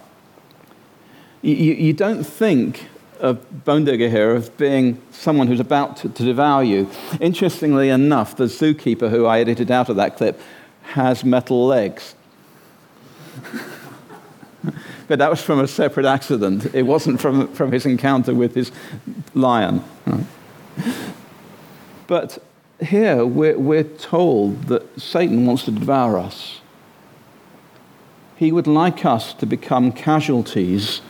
You, 1.41 1.55
you 1.55 1.93
don't 1.93 2.25
think 2.25 2.89
of 3.21 3.65
Bone 3.65 3.85
Digger 3.85 4.09
here 4.09 4.35
of 4.35 4.57
being 4.57 5.01
someone 5.11 5.47
who's 5.47 5.61
about 5.61 5.97
to, 5.99 6.09
to, 6.09 6.25
devour 6.25 6.63
you. 6.63 6.91
Interestingly 7.21 7.91
enough, 7.91 8.37
the 8.37 8.45
zookeeper 8.45 9.11
who 9.11 9.27
I 9.27 9.41
edited 9.41 9.71
out 9.71 9.89
of 9.89 9.97
that 9.97 10.17
clip 10.17 10.41
has 10.83 11.25
metal 11.25 11.67
legs. 11.67 12.15
but 15.09 15.19
that 15.19 15.31
was 15.31 15.43
from 15.43 15.61
a 15.61 15.69
separate 15.69 16.07
accident. 16.07 16.75
It 16.75 16.83
wasn't 16.83 17.21
from, 17.21 17.49
from 17.55 17.73
his 17.73 17.87
encounter 17.87 18.35
with 18.35 18.55
his 18.55 18.73
lion. 19.35 19.83
But 22.07 22.43
here 22.81 23.25
we're, 23.27 23.59
we're 23.59 23.85
told 23.85 24.65
that 24.65 25.01
Satan 25.01 25.47
wants 25.47 25.65
to 25.65 25.71
devour 25.71 26.19
us. 26.19 26.61
He 28.37 28.53
would 28.53 28.67
like 28.67 29.05
us 29.05 29.35
to 29.35 29.47
become 29.47 29.93
casualties 29.93 31.01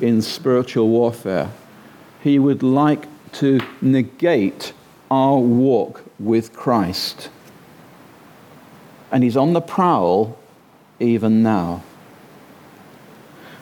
in 0.00 0.22
spiritual 0.22 0.88
warfare. 0.88 1.50
He 2.22 2.38
would 2.38 2.62
like 2.62 3.06
to 3.32 3.60
negate 3.80 4.72
our 5.10 5.38
walk 5.38 6.02
with 6.18 6.52
Christ. 6.52 7.30
And 9.12 9.22
he's 9.22 9.36
on 9.36 9.52
the 9.52 9.60
prowl 9.60 10.38
even 10.98 11.42
now. 11.42 11.82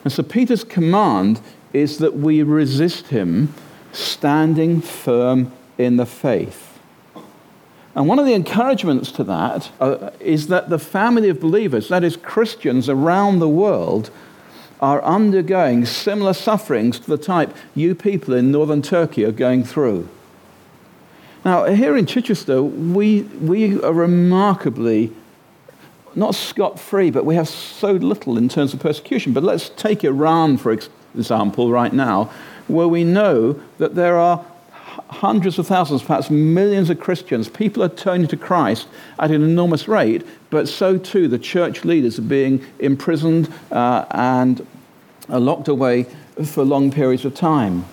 And 0.04 0.12
so 0.12 0.22
Peter's 0.22 0.64
command 0.64 1.40
is 1.72 1.98
that 1.98 2.14
we 2.14 2.42
resist 2.42 3.08
him 3.08 3.52
standing 3.92 4.80
firm 4.80 5.52
in 5.78 5.96
the 5.96 6.06
faith. 6.06 6.78
And 7.94 8.08
one 8.08 8.18
of 8.18 8.26
the 8.26 8.34
encouragements 8.34 9.12
to 9.12 9.24
that 9.24 9.70
uh, 9.80 10.10
is 10.18 10.48
that 10.48 10.68
the 10.68 10.78
family 10.78 11.28
of 11.28 11.40
believers, 11.40 11.88
that 11.88 12.02
is, 12.02 12.16
Christians 12.16 12.88
around 12.88 13.38
the 13.38 13.48
world, 13.48 14.10
are 14.84 15.02
undergoing 15.02 15.86
similar 15.86 16.34
sufferings 16.34 16.98
to 16.98 17.06
the 17.06 17.16
type 17.16 17.56
you 17.74 17.94
people 17.94 18.34
in 18.34 18.50
northern 18.50 18.82
Turkey 18.82 19.24
are 19.24 19.32
going 19.32 19.64
through. 19.64 20.06
Now, 21.42 21.64
here 21.64 21.96
in 21.96 22.04
Chichester, 22.04 22.62
we, 22.62 23.22
we 23.22 23.80
are 23.80 23.94
remarkably 23.94 25.10
not 26.14 26.34
scot 26.34 26.78
free, 26.78 27.10
but 27.10 27.24
we 27.24 27.34
have 27.34 27.48
so 27.48 27.92
little 27.92 28.36
in 28.36 28.50
terms 28.50 28.74
of 28.74 28.80
persecution. 28.80 29.32
But 29.32 29.42
let's 29.42 29.70
take 29.70 30.04
Iran, 30.04 30.58
for 30.58 30.76
example, 31.14 31.70
right 31.70 31.94
now, 31.94 32.30
where 32.68 32.86
we 32.86 33.04
know 33.04 33.58
that 33.78 33.94
there 33.94 34.18
are 34.18 34.44
hundreds 35.08 35.58
of 35.58 35.66
thousands, 35.66 36.02
perhaps 36.02 36.28
millions 36.28 36.90
of 36.90 37.00
Christians. 37.00 37.48
People 37.48 37.82
are 37.82 37.88
turning 37.88 38.28
to 38.28 38.36
Christ 38.36 38.86
at 39.18 39.30
an 39.30 39.42
enormous 39.42 39.88
rate, 39.88 40.26
but 40.50 40.68
so 40.68 40.98
too 40.98 41.26
the 41.26 41.38
church 41.38 41.86
leaders 41.86 42.18
are 42.18 42.22
being 42.22 42.62
imprisoned 42.78 43.50
uh, 43.72 44.04
and 44.10 44.66
are 45.28 45.40
locked 45.40 45.68
away 45.68 46.06
for 46.44 46.64
long 46.64 46.90
periods 46.90 47.24
of 47.24 47.34
time. 47.34 47.84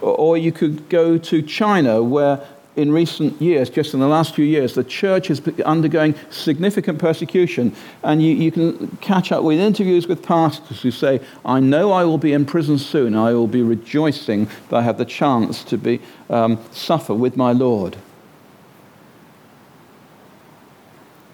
Or 0.00 0.36
you 0.36 0.52
could 0.52 0.88
go 0.88 1.16
to 1.18 1.42
China, 1.42 2.02
where 2.02 2.46
in 2.76 2.90
recent 2.90 3.40
years, 3.40 3.70
just 3.70 3.94
in 3.94 4.00
the 4.00 4.08
last 4.08 4.34
few 4.34 4.44
years, 4.44 4.74
the 4.74 4.82
church 4.82 5.30
is 5.30 5.40
undergoing 5.64 6.14
significant 6.30 6.98
persecution. 6.98 7.74
And 8.02 8.20
you, 8.20 8.34
you, 8.34 8.50
can 8.50 8.96
catch 9.00 9.30
up 9.30 9.44
with 9.44 9.60
interviews 9.60 10.08
with 10.08 10.22
pastors 10.22 10.82
who 10.82 10.90
say, 10.90 11.20
I 11.44 11.60
know 11.60 11.92
I 11.92 12.04
will 12.04 12.18
be 12.18 12.32
in 12.32 12.44
prison 12.44 12.78
soon. 12.78 13.14
I 13.14 13.32
will 13.32 13.46
be 13.46 13.62
rejoicing 13.62 14.46
that 14.68 14.76
I 14.78 14.82
have 14.82 14.98
the 14.98 15.04
chance 15.04 15.62
to 15.64 15.78
be, 15.78 16.00
um, 16.28 16.58
suffer 16.72 17.14
with 17.14 17.36
my 17.36 17.52
Lord. 17.52 17.96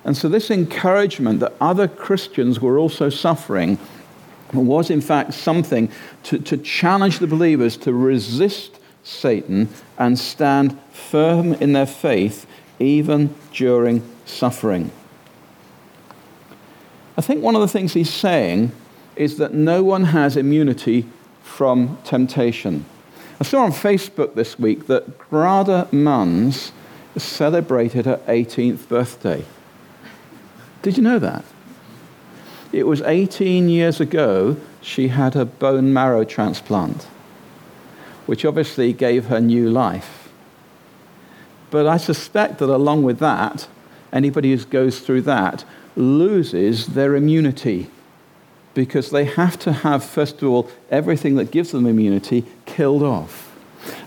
And 0.04 0.16
so, 0.16 0.28
this 0.28 0.50
encouragement 0.50 1.40
that 1.40 1.54
other 1.60 1.86
Christians 1.86 2.60
were 2.60 2.78
also 2.78 3.10
suffering 3.10 3.78
was, 4.52 4.90
in 4.90 5.00
fact, 5.00 5.34
something 5.34 5.90
to, 6.24 6.38
to 6.38 6.56
challenge 6.56 7.18
the 7.18 7.26
believers 7.26 7.76
to 7.78 7.92
resist 7.92 8.78
Satan 9.02 9.68
and 9.98 10.18
stand 10.18 10.78
firm 10.92 11.54
in 11.54 11.72
their 11.72 11.86
faith 11.86 12.46
even 12.78 13.34
during 13.52 14.02
suffering. 14.24 14.90
I 17.16 17.20
think 17.22 17.42
one 17.42 17.54
of 17.54 17.60
the 17.60 17.68
things 17.68 17.92
he's 17.92 18.12
saying 18.12 18.72
is 19.16 19.36
that 19.36 19.52
no 19.52 19.82
one 19.82 20.04
has 20.04 20.36
immunity 20.36 21.06
from 21.42 21.98
temptation. 22.04 22.86
I 23.40 23.44
saw 23.44 23.62
on 23.62 23.72
Facebook 23.72 24.34
this 24.34 24.58
week 24.58 24.86
that 24.86 25.18
Grada 25.18 25.88
Munns 25.92 26.72
celebrated 27.16 28.06
her 28.06 28.20
18th 28.28 28.88
birthday. 28.88 29.44
Did 30.82 30.96
you 30.96 31.02
know 31.02 31.18
that? 31.18 31.44
It 32.72 32.86
was 32.86 33.02
18 33.02 33.68
years 33.68 34.00
ago 34.00 34.56
she 34.80 35.08
had 35.08 35.34
a 35.34 35.44
bone 35.44 35.92
marrow 35.92 36.24
transplant, 36.24 37.04
which 38.26 38.44
obviously 38.44 38.92
gave 38.92 39.26
her 39.26 39.40
new 39.40 39.68
life. 39.70 40.28
But 41.70 41.86
I 41.86 41.96
suspect 41.96 42.58
that 42.58 42.68
along 42.68 43.02
with 43.02 43.18
that, 43.18 43.68
anybody 44.12 44.54
who 44.54 44.64
goes 44.64 45.00
through 45.00 45.22
that 45.22 45.64
loses 45.96 46.88
their 46.88 47.14
immunity 47.14 47.90
because 48.74 49.10
they 49.10 49.24
have 49.24 49.58
to 49.58 49.72
have, 49.72 50.04
first 50.04 50.42
of 50.42 50.48
all, 50.48 50.70
everything 50.90 51.34
that 51.36 51.50
gives 51.50 51.72
them 51.72 51.86
immunity 51.86 52.44
killed 52.66 53.02
off. 53.02 53.48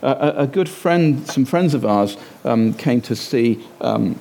Uh, 0.02 0.34
a, 0.38 0.44
a, 0.44 0.48
good 0.48 0.70
friend, 0.70 1.28
some 1.28 1.46
friends 1.46 1.74
of 1.74 1.86
ours 1.86 2.16
um, 2.46 2.74
came 2.74 3.02
to 3.02 3.16
see 3.16 3.66
um, 3.82 4.18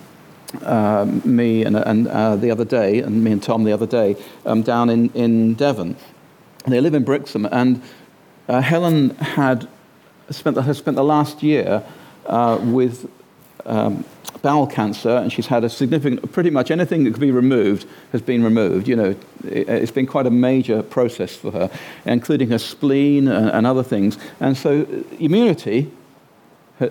uh, 0.63 1.05
me 1.25 1.65
and, 1.65 1.77
and 1.77 2.09
uh, 2.09 2.37
the 2.37 2.51
other 2.51 2.65
day, 2.65 3.01
and 3.01 3.25
me 3.25 3.33
and 3.33 3.43
Tom 3.43 3.65
the 3.65 3.73
other 3.73 3.87
day, 3.87 4.17
um, 4.45 4.63
down 4.63 4.91
in, 4.91 5.11
in 5.11 5.55
Devon. 5.55 5.97
They 6.67 6.81
live 6.81 6.95
in 6.95 7.05
Brixham, 7.05 7.47
and 7.47 7.83
uh, 8.49 8.61
Helen 8.61 9.11
had 9.17 9.69
spent 10.31 10.55
the, 10.55 10.63
has 10.63 10.79
spent 10.79 10.97
the 10.97 11.05
last 11.05 11.43
year 11.43 11.83
uh, 12.27 12.59
with 12.63 13.11
um, 13.67 14.05
bowel 14.43 14.67
cancer, 14.67 15.17
and 15.17 15.33
she's 15.33 15.47
had 15.47 15.65
a 15.65 15.69
significant, 15.69 16.33
pretty 16.33 16.51
much 16.51 16.71
anything 16.71 17.05
that 17.05 17.13
could 17.13 17.21
be 17.21 17.31
removed 17.31 17.87
has 18.13 18.23
been 18.23 18.43
removed. 18.43 18.89
You 18.89 18.97
know, 18.97 19.17
it, 19.45 19.69
has 19.69 19.91
been 19.91 20.07
quite 20.07 20.27
a 20.27 20.31
major 20.31 20.83
process 20.83 21.35
for 21.35 21.51
her, 21.53 21.71
including 22.05 22.51
her 22.51 22.59
spleen 22.59 23.29
and, 23.29 23.51
and 23.51 23.67
other 23.67 23.83
things. 23.83 24.19
And 24.41 24.57
so, 24.57 24.87
immunity 25.19 25.91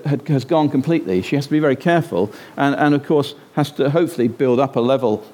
had, 0.06 0.28
has 0.28 0.46
gone 0.46 0.70
completely. 0.70 1.22
She 1.22 1.36
has 1.36 1.46
to 1.46 1.52
be 1.52 1.60
very 1.60 1.76
careful, 1.76 2.32
and, 2.58 2.76
and 2.76 2.94
of 2.94 3.06
course, 3.06 3.36
has 3.54 3.72
to 3.74 3.90
hopefully 3.90 4.28
build 4.28 4.60
up 4.60 4.76
a 4.76 4.80
level 4.80 5.26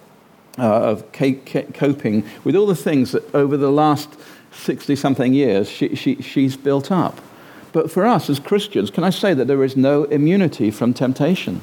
uh, 0.58 0.64
of 0.64 1.12
coping 1.12 2.24
with 2.44 2.56
all 2.56 2.66
the 2.66 2.76
things 2.76 3.12
that 3.12 3.36
over 3.36 3.58
the 3.58 3.72
last 3.72 4.10
60 4.52 4.96
something 4.96 5.34
years, 5.34 5.70
she, 5.70 5.96
she, 5.96 6.22
she's 6.22 6.58
built 6.58 6.92
up. 6.92 7.22
But 7.72 7.92
for 7.92 8.06
us 8.06 8.30
as 8.30 8.40
Christians, 8.40 8.90
can 8.90 9.04
I 9.04 9.12
say 9.12 9.34
that 9.34 9.46
there 9.46 9.64
is 9.64 9.76
no 9.78 10.06
immunity 10.06 10.72
from 10.72 10.94
temptation? 10.94 11.62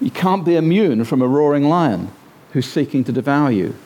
You 0.00 0.10
can't 0.10 0.44
be 0.44 0.56
immune 0.56 1.04
from 1.04 1.22
a 1.22 1.28
roaring 1.28 1.64
lion 1.64 2.10
who's 2.52 2.66
seeking 2.70 3.04
to 3.04 3.12
devour 3.12 3.50
you. 3.50 3.76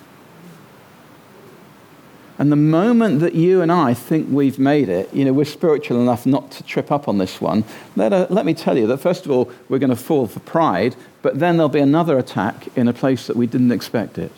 And 2.38 2.52
the 2.52 2.57
moment 2.57 3.21
that 3.21 3.35
you 3.35 3.62
and 3.62 3.73
I 3.73 3.95
think 3.95 4.28
we've 4.31 4.59
made 4.59 4.90
it, 4.90 5.12
you 5.14 5.25
know, 5.25 5.33
we're 5.33 5.47
spiritual 5.47 6.00
enough 6.00 6.26
not 6.26 6.50
to 6.52 6.62
trip 6.62 6.93
up 6.93 7.09
on 7.09 7.16
this 7.16 7.40
one, 7.40 7.64
let, 7.97 8.12
uh, 8.12 8.26
let 8.28 8.45
me 8.45 8.52
tell 8.52 8.76
you 8.76 8.87
that 8.88 8.99
first 8.99 9.25
of 9.25 9.31
all, 9.31 9.50
we're 9.69 9.78
going 9.78 9.90
to 9.90 9.97
fall 9.97 10.26
for 10.26 10.40
pride, 10.40 10.97
but 11.23 11.38
then 11.38 11.57
there'll 11.57 11.71
be 11.71 11.81
another 11.81 12.19
attack 12.19 12.69
in 12.76 12.88
a 12.88 12.93
place 12.93 13.26
that 13.26 13.37
we 13.37 13.47
didn't 13.47 13.73
expect 13.73 14.19
it. 14.19 14.33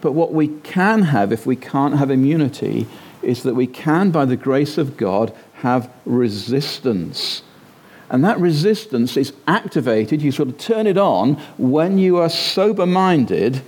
But 0.00 0.12
what 0.12 0.32
we 0.32 0.48
can 0.48 1.02
have 1.02 1.30
if 1.30 1.46
we 1.46 1.56
can't 1.56 1.96
have 1.96 2.10
immunity 2.10 2.86
is 3.22 3.42
that 3.42 3.54
we 3.54 3.66
can, 3.66 4.10
by 4.10 4.24
the 4.24 4.36
grace 4.36 4.78
of 4.78 4.96
God, 4.96 5.34
have 5.56 5.90
resistance. 6.06 7.42
And 8.10 8.24
that 8.24 8.38
resistance 8.38 9.16
is 9.16 9.32
activated, 9.46 10.22
you 10.22 10.30
sort 10.30 10.48
of 10.48 10.58
turn 10.58 10.86
it 10.86 10.98
on 10.98 11.34
when 11.56 11.98
you 11.98 12.18
are 12.18 12.28
sober 12.28 12.86
minded 12.86 13.62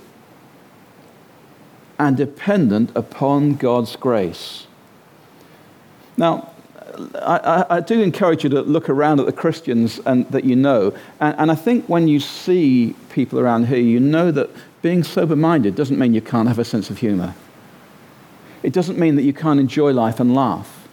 and 1.99 2.15
dependent 2.15 2.91
upon 2.95 3.55
God's 3.55 3.95
grace. 3.95 4.67
Now, 6.15 6.51
I, 7.15 7.65
I, 7.69 7.79
do 7.79 8.01
encourage 8.01 8.43
you 8.43 8.49
to 8.49 8.61
look 8.61 8.89
around 8.89 9.19
at 9.19 9.25
the 9.25 9.31
Christians 9.31 9.99
and, 10.05 10.29
that 10.31 10.43
you 10.43 10.55
know. 10.55 10.95
And, 11.19 11.35
and 11.37 11.51
I 11.51 11.55
think 11.55 11.87
when 11.87 12.07
you 12.07 12.19
see 12.19 12.95
people 13.09 13.39
around 13.39 13.67
here, 13.67 13.77
you 13.77 13.99
know 13.99 14.31
that 14.31 14.49
being 14.81 15.03
sober 15.03 15.35
minded 15.35 15.75
doesn't 15.75 15.99
mean 15.99 16.13
you 16.13 16.21
can't 16.21 16.47
have 16.47 16.59
a 16.59 16.65
sense 16.65 16.89
of 16.89 16.97
humor. 16.97 17.35
It 18.63 18.73
doesn't 18.73 18.97
mean 18.97 19.15
that 19.15 19.23
you 19.23 19.33
can't 19.33 19.59
enjoy 19.59 19.91
life 19.91 20.19
and 20.19 20.33
laugh. 20.33 20.87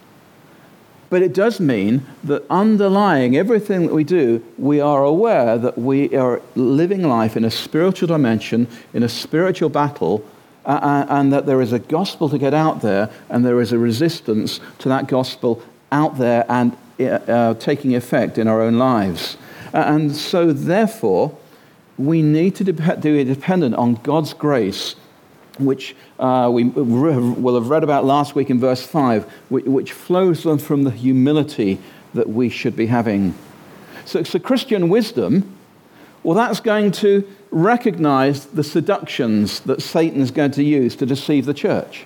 But 1.10 1.22
it 1.22 1.32
does 1.32 1.60
mean 1.60 2.04
that 2.24 2.44
underlying 2.50 3.36
everything 3.36 3.86
that 3.86 3.94
we 3.94 4.04
do, 4.04 4.44
we 4.58 4.80
are 4.80 5.04
aware 5.04 5.56
that 5.58 5.78
we 5.78 6.14
are 6.16 6.42
living 6.54 7.02
life 7.02 7.36
in 7.36 7.44
a 7.44 7.50
spiritual 7.50 8.08
dimension, 8.08 8.66
in 8.92 9.02
a 9.02 9.08
spiritual 9.08 9.68
battle, 9.68 10.24
uh, 10.66 11.06
and 11.08 11.32
that 11.32 11.46
there 11.46 11.60
is 11.60 11.72
a 11.72 11.78
gospel 11.78 12.28
to 12.28 12.38
get 12.38 12.54
out 12.54 12.80
there, 12.80 13.10
and 13.28 13.44
there 13.44 13.60
is 13.60 13.72
a 13.72 13.78
resistance 13.78 14.60
to 14.78 14.88
that 14.88 15.08
gospel 15.08 15.62
out 15.92 16.18
there 16.18 16.44
and 16.48 16.76
uh, 16.98 17.04
uh 17.04 17.54
taking 17.54 17.94
effect 17.94 18.38
in 18.38 18.48
our 18.48 18.60
own 18.60 18.78
lives. 18.78 19.36
And 19.72 20.14
so, 20.14 20.52
therefore, 20.52 21.36
we 21.98 22.22
need 22.22 22.54
to 22.56 22.64
be 22.64 23.24
dependent 23.24 23.74
on 23.74 23.94
God's 23.96 24.32
grace, 24.32 24.96
which 25.58 25.94
uh, 26.18 26.48
we 26.52 26.64
will 26.64 27.54
have 27.54 27.68
read 27.68 27.84
about 27.84 28.04
last 28.04 28.34
week 28.34 28.50
in 28.50 28.60
verse 28.60 28.84
5, 28.84 29.24
which, 29.48 29.64
which 29.64 29.92
flows 29.92 30.42
from 30.42 30.84
the 30.84 30.90
humility 30.90 31.78
that 32.14 32.28
we 32.28 32.48
should 32.48 32.76
be 32.76 32.86
having. 32.86 33.34
So, 34.04 34.22
so 34.22 34.38
Christian 34.38 34.88
wisdom, 34.88 35.56
well, 36.22 36.36
that's 36.36 36.60
going 36.60 36.92
to 36.92 37.28
recognize 37.54 38.46
the 38.46 38.64
seductions 38.64 39.60
that 39.60 39.80
Satan 39.80 40.20
is 40.20 40.32
going 40.32 40.50
to 40.50 40.64
use 40.64 40.96
to 40.96 41.06
deceive 41.06 41.46
the 41.46 41.54
church. 41.54 42.04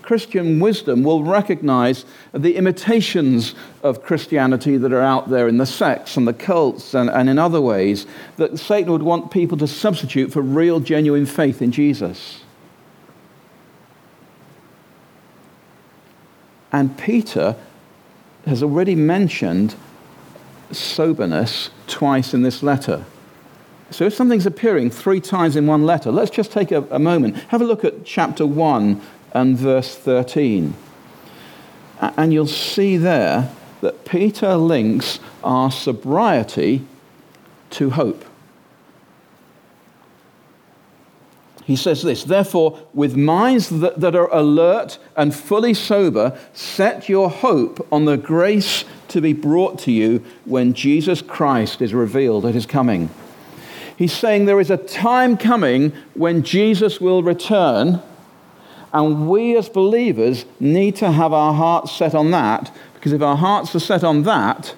Christian 0.00 0.58
wisdom 0.58 1.02
will 1.02 1.22
recognize 1.22 2.06
the 2.32 2.56
imitations 2.56 3.54
of 3.82 4.02
Christianity 4.02 4.78
that 4.78 4.92
are 4.92 5.02
out 5.02 5.28
there 5.28 5.48
in 5.48 5.58
the 5.58 5.66
sects 5.66 6.16
and 6.16 6.26
the 6.26 6.32
cults 6.32 6.94
and, 6.94 7.10
and 7.10 7.28
in 7.28 7.38
other 7.38 7.60
ways 7.60 8.06
that 8.36 8.58
Satan 8.58 8.90
would 8.90 9.02
want 9.02 9.30
people 9.30 9.58
to 9.58 9.66
substitute 9.66 10.32
for 10.32 10.40
real, 10.40 10.80
genuine 10.80 11.26
faith 11.26 11.60
in 11.60 11.72
Jesus. 11.72 12.40
And 16.72 16.96
Peter 16.96 17.56
has 18.46 18.62
already 18.62 18.94
mentioned 18.94 19.74
soberness 20.70 21.70
twice 21.86 22.32
in 22.32 22.42
this 22.42 22.62
letter. 22.62 23.04
So 23.90 24.04
if 24.04 24.14
something's 24.14 24.46
appearing 24.46 24.90
three 24.90 25.20
times 25.20 25.56
in 25.56 25.66
one 25.66 25.84
letter, 25.84 26.10
let's 26.10 26.30
just 26.30 26.50
take 26.50 26.72
a, 26.72 26.82
a 26.90 26.98
moment. 26.98 27.36
Have 27.48 27.60
a 27.60 27.64
look 27.64 27.84
at 27.84 28.04
chapter 28.04 28.46
1 28.46 29.00
and 29.32 29.56
verse 29.56 29.94
13. 29.94 30.74
And 32.00 32.32
you'll 32.32 32.46
see 32.46 32.96
there 32.96 33.50
that 33.80 34.04
Peter 34.04 34.56
links 34.56 35.20
our 35.44 35.70
sobriety 35.70 36.84
to 37.70 37.90
hope. 37.90 38.24
He 41.64 41.74
says 41.74 42.02
this, 42.02 42.22
therefore, 42.22 42.78
with 42.94 43.16
minds 43.16 43.68
that, 43.70 44.00
that, 44.00 44.14
are 44.14 44.32
alert 44.32 44.98
and 45.16 45.34
fully 45.34 45.74
sober, 45.74 46.38
set 46.52 47.08
your 47.08 47.28
hope 47.28 47.86
on 47.90 48.04
the 48.04 48.16
grace 48.16 48.84
to 49.08 49.20
be 49.20 49.32
brought 49.32 49.78
to 49.80 49.90
you 49.90 50.24
when 50.44 50.74
Jesus 50.74 51.22
Christ 51.22 51.82
is 51.82 51.92
revealed 51.92 52.46
at 52.46 52.54
his 52.54 52.66
coming. 52.66 53.10
He's 53.96 54.12
saying 54.12 54.44
there 54.44 54.60
is 54.60 54.70
a 54.70 54.76
time 54.76 55.36
coming 55.36 55.92
when 56.14 56.42
Jesus 56.42 57.00
will 57.00 57.22
return 57.22 58.02
and 58.92 59.28
we 59.28 59.56
as 59.56 59.68
believers 59.68 60.46
need 60.58 60.96
to 60.96 61.12
have 61.12 61.32
our 61.32 61.52
hearts 61.52 61.92
set 61.92 62.14
on 62.14 62.30
that, 62.30 62.74
because 62.94 63.12
if 63.12 63.20
our 63.20 63.36
hearts 63.36 63.74
are 63.74 63.80
set 63.80 64.02
on 64.02 64.22
that, 64.22 64.74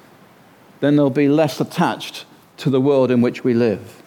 then 0.81 0.97
they'll 0.97 1.09
be 1.09 1.29
less 1.29 1.61
attached 1.61 2.25
to 2.57 2.69
the 2.69 2.81
world 2.81 3.13
in 3.13 3.21
which 3.21 3.45
we 3.45 3.55
live. 3.55 4.03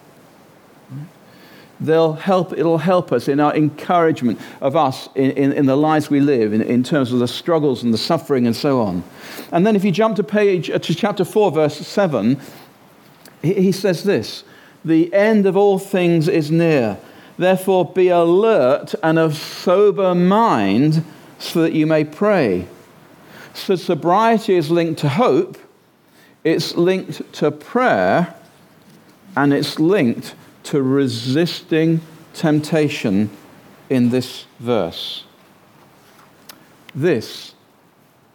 They'll 1.80 2.12
help, 2.12 2.52
it'll 2.52 2.78
help 2.78 3.10
us 3.10 3.26
in 3.26 3.40
our 3.40 3.54
encouragement 3.56 4.38
of 4.60 4.76
us 4.76 5.08
in, 5.14 5.30
in, 5.32 5.52
in 5.52 5.66
the 5.66 5.76
lives 5.76 6.10
we 6.10 6.20
live, 6.20 6.52
in, 6.52 6.60
in, 6.60 6.84
terms 6.84 7.12
of 7.12 7.18
the 7.18 7.26
struggles 7.26 7.82
and 7.82 7.92
the 7.92 7.98
suffering 7.98 8.46
and 8.46 8.54
so 8.54 8.82
on. 8.82 9.02
And 9.50 9.66
then 9.66 9.74
if 9.74 9.82
you 9.82 9.90
jump 9.90 10.16
to 10.16 10.22
page 10.22 10.70
uh, 10.70 10.78
to 10.78 10.94
chapter 10.94 11.24
4, 11.24 11.50
verse 11.52 11.78
7, 11.78 12.38
he, 13.40 13.54
he 13.54 13.72
says 13.72 14.04
this 14.04 14.44
The 14.84 15.12
end 15.14 15.46
of 15.46 15.56
all 15.56 15.78
things 15.78 16.28
is 16.28 16.50
near. 16.50 16.98
Therefore, 17.38 17.84
be 17.84 18.08
alert 18.08 18.94
and 19.02 19.18
of 19.18 19.36
sober 19.36 20.14
mind 20.14 21.04
so 21.38 21.62
that 21.62 21.72
you 21.72 21.86
may 21.86 22.04
pray. 22.04 22.66
So, 23.54 23.76
sobriety 23.76 24.54
is 24.56 24.70
linked 24.70 25.00
to 25.00 25.08
hope, 25.08 25.58
it's 26.44 26.74
linked 26.74 27.32
to 27.34 27.50
prayer, 27.50 28.34
and 29.36 29.52
it's 29.52 29.78
linked 29.78 30.34
to 30.64 30.82
resisting 30.82 32.00
temptation 32.34 33.30
in 33.88 34.10
this 34.10 34.46
verse. 34.58 35.24
This 36.94 37.54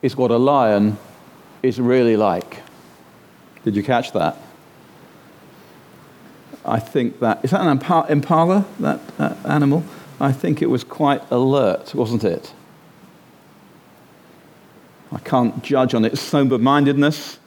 is 0.02 0.16
what 0.16 0.32
a 0.32 0.38
lion 0.38 0.98
is 1.64 1.80
really 1.80 2.16
like. 2.16 2.62
Did 3.64 3.76
you 3.76 3.84
catch 3.84 4.14
that? 4.14 4.38
I 6.68 6.80
think 6.80 7.22
that, 7.22 7.44
is 7.46 7.52
that 7.52 7.62
an 7.62 7.70
impala, 8.10 8.66
that, 8.80 9.00
animal? 9.46 9.86
I 10.20 10.34
think 10.34 10.62
it 10.62 10.70
was 10.70 10.84
quite 10.84 11.22
alert, 11.32 11.96
wasn't 11.96 12.24
it? 12.26 12.54
I 15.12 15.20
can't 15.20 15.64
judge 15.64 15.94
on 15.94 16.04
its 16.04 16.20
sober 16.34 16.58
mindedness, 16.58 17.40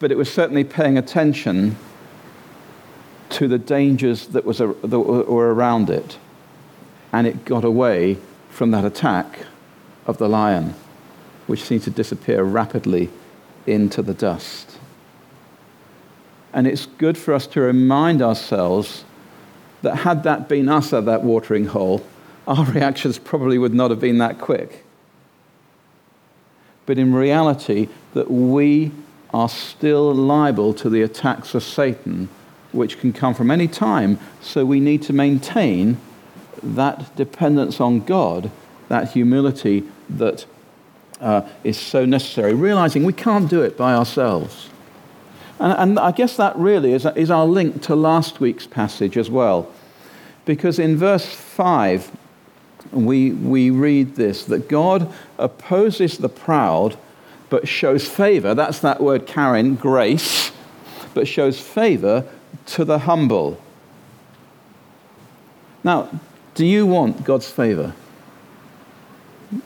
but 0.00 0.10
it 0.10 0.18
was 0.18 0.32
certainly 0.32 0.64
paying 0.64 0.98
attention 0.98 1.76
to 3.30 3.46
the 3.46 3.58
dangers 3.58 4.26
that, 4.28 4.44
was 4.44 4.60
a, 4.60 4.66
that 4.82 4.98
were 4.98 5.54
around 5.54 5.88
it. 5.88 6.18
And 7.12 7.26
it 7.26 7.44
got 7.44 7.64
away 7.64 8.18
from 8.48 8.72
that 8.72 8.84
attack 8.84 9.46
of 10.06 10.18
the 10.18 10.28
lion, 10.28 10.74
which 11.46 11.62
seemed 11.62 11.82
to 11.84 11.90
disappear 11.90 12.42
rapidly 12.42 13.10
into 13.66 14.02
the 14.02 14.14
dust. 14.14 14.79
And 16.52 16.66
it's 16.66 16.86
good 16.86 17.16
for 17.16 17.34
us 17.34 17.46
to 17.48 17.60
remind 17.60 18.22
ourselves 18.22 19.04
that 19.82 19.96
had 19.96 20.24
that 20.24 20.48
been 20.48 20.68
us 20.68 20.92
at 20.92 21.06
that 21.06 21.22
watering 21.22 21.66
hole, 21.66 22.04
our 22.46 22.64
reactions 22.72 23.18
probably 23.18 23.58
would 23.58 23.74
not 23.74 23.90
have 23.90 24.00
been 24.00 24.18
that 24.18 24.38
quick. 24.38 24.84
But 26.86 26.98
in 26.98 27.14
reality, 27.14 27.88
that 28.14 28.30
we 28.30 28.92
are 29.32 29.48
still 29.48 30.12
liable 30.12 30.74
to 30.74 30.90
the 30.90 31.02
attacks 31.02 31.54
of 31.54 31.62
Satan, 31.62 32.28
which 32.72 32.98
can 32.98 33.12
come 33.12 33.34
from 33.34 33.50
any 33.50 33.68
time. 33.68 34.18
So 34.40 34.64
we 34.64 34.80
need 34.80 35.02
to 35.02 35.12
maintain 35.12 35.98
that 36.62 37.14
dependence 37.16 37.80
on 37.80 38.00
God, 38.00 38.50
that 38.88 39.12
humility 39.12 39.84
that 40.08 40.46
uh, 41.20 41.48
is 41.62 41.78
so 41.78 42.04
necessary, 42.04 42.54
realizing 42.54 43.04
we 43.04 43.12
can't 43.12 43.48
do 43.48 43.62
it 43.62 43.76
by 43.76 43.94
ourselves. 43.94 44.68
And, 45.60 45.72
and 45.78 45.98
I 45.98 46.10
guess 46.10 46.36
that 46.38 46.56
really 46.56 46.94
is, 46.94 47.06
is 47.14 47.30
our 47.30 47.46
link 47.46 47.82
to 47.82 47.94
last 47.94 48.40
week's 48.40 48.66
passage 48.66 49.16
as 49.18 49.30
well. 49.30 49.70
Because 50.46 50.78
in 50.78 50.96
verse 50.96 51.26
5, 51.26 52.10
we, 52.92 53.32
we 53.32 53.70
read 53.70 54.16
this 54.16 54.44
that 54.46 54.68
God 54.68 55.12
opposes 55.38 56.18
the 56.18 56.30
proud, 56.30 56.96
but 57.50 57.68
shows 57.68 58.08
favor. 58.08 58.54
That's 58.54 58.80
that 58.80 59.02
word, 59.02 59.26
charis, 59.26 59.78
grace, 59.78 60.50
but 61.12 61.28
shows 61.28 61.60
favor 61.60 62.26
to 62.66 62.84
the 62.84 63.00
humble. 63.00 63.62
Now, 65.84 66.08
Do 66.54 66.66
you 66.66 66.86
want 66.86 67.24
God's 67.24 67.48
favor? 67.50 67.94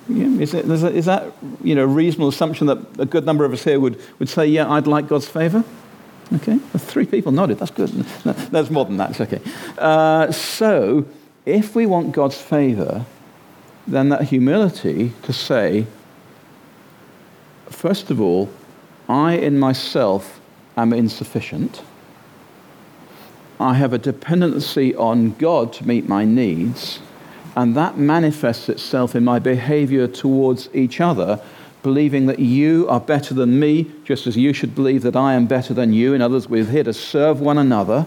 Is, 0.08 0.54
it, 0.54 0.70
is, 0.70 1.06
that 1.06 1.32
you 1.62 1.74
know, 1.74 1.84
a 1.84 1.86
reasonable 1.86 2.28
assumption 2.28 2.66
that 2.68 2.78
a 2.98 3.04
good 3.04 3.26
number 3.26 3.44
of 3.44 3.52
us 3.52 3.64
here 3.64 3.78
would, 3.80 4.00
would 4.18 4.28
say, 4.28 4.46
yeah, 4.46 4.70
I'd 4.70 4.86
like 4.86 5.08
God's 5.08 5.28
favor? 5.28 5.64
Okay, 6.32 6.58
three 6.78 7.06
people 7.06 7.32
nodded. 7.32 7.58
That's 7.58 7.70
good. 7.70 7.94
No, 8.24 8.32
there's 8.32 8.70
more 8.70 8.84
than 8.84 8.96
that. 8.96 9.10
It's 9.10 9.20
okay. 9.20 9.40
Uh, 9.78 10.32
so, 10.32 11.06
if 11.44 11.74
we 11.74 11.86
want 11.86 12.12
God's 12.12 12.40
favor, 12.40 13.04
then 13.86 14.08
that 14.08 14.22
humility 14.22 15.12
to 15.22 15.32
say, 15.32 15.86
first 17.68 18.10
of 18.10 18.20
all, 18.20 18.48
I 19.08 19.34
in 19.34 19.58
myself 19.58 20.40
am 20.76 20.92
insufficient. 20.92 21.82
I 23.60 23.74
have 23.74 23.92
a 23.92 23.98
dependency 23.98 24.94
on 24.94 25.32
God 25.32 25.72
to 25.74 25.86
meet 25.86 26.08
my 26.08 26.24
needs. 26.24 27.00
And 27.56 27.76
that 27.76 27.96
manifests 27.96 28.68
itself 28.68 29.14
in 29.14 29.24
my 29.24 29.38
behavior 29.38 30.08
towards 30.08 30.68
each 30.74 31.00
other, 31.00 31.40
believing 31.84 32.26
that 32.26 32.40
you 32.40 32.88
are 32.88 32.98
better 32.98 33.32
than 33.34 33.60
me, 33.60 33.92
just 34.04 34.26
as 34.26 34.36
you 34.36 34.52
should 34.52 34.74
believe 34.74 35.02
that 35.02 35.14
I 35.14 35.34
am 35.34 35.46
better 35.46 35.72
than 35.72 35.92
you. 35.92 36.14
In 36.14 36.20
others, 36.20 36.48
we're 36.48 36.64
here 36.64 36.82
to 36.82 36.92
serve 36.92 37.40
one 37.40 37.58
another. 37.58 38.06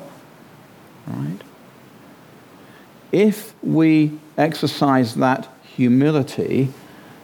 Right? 1.06 1.40
If 3.14 3.54
we 3.64 4.20
exercise 4.38 5.16
that 5.16 5.48
humility, 5.64 6.74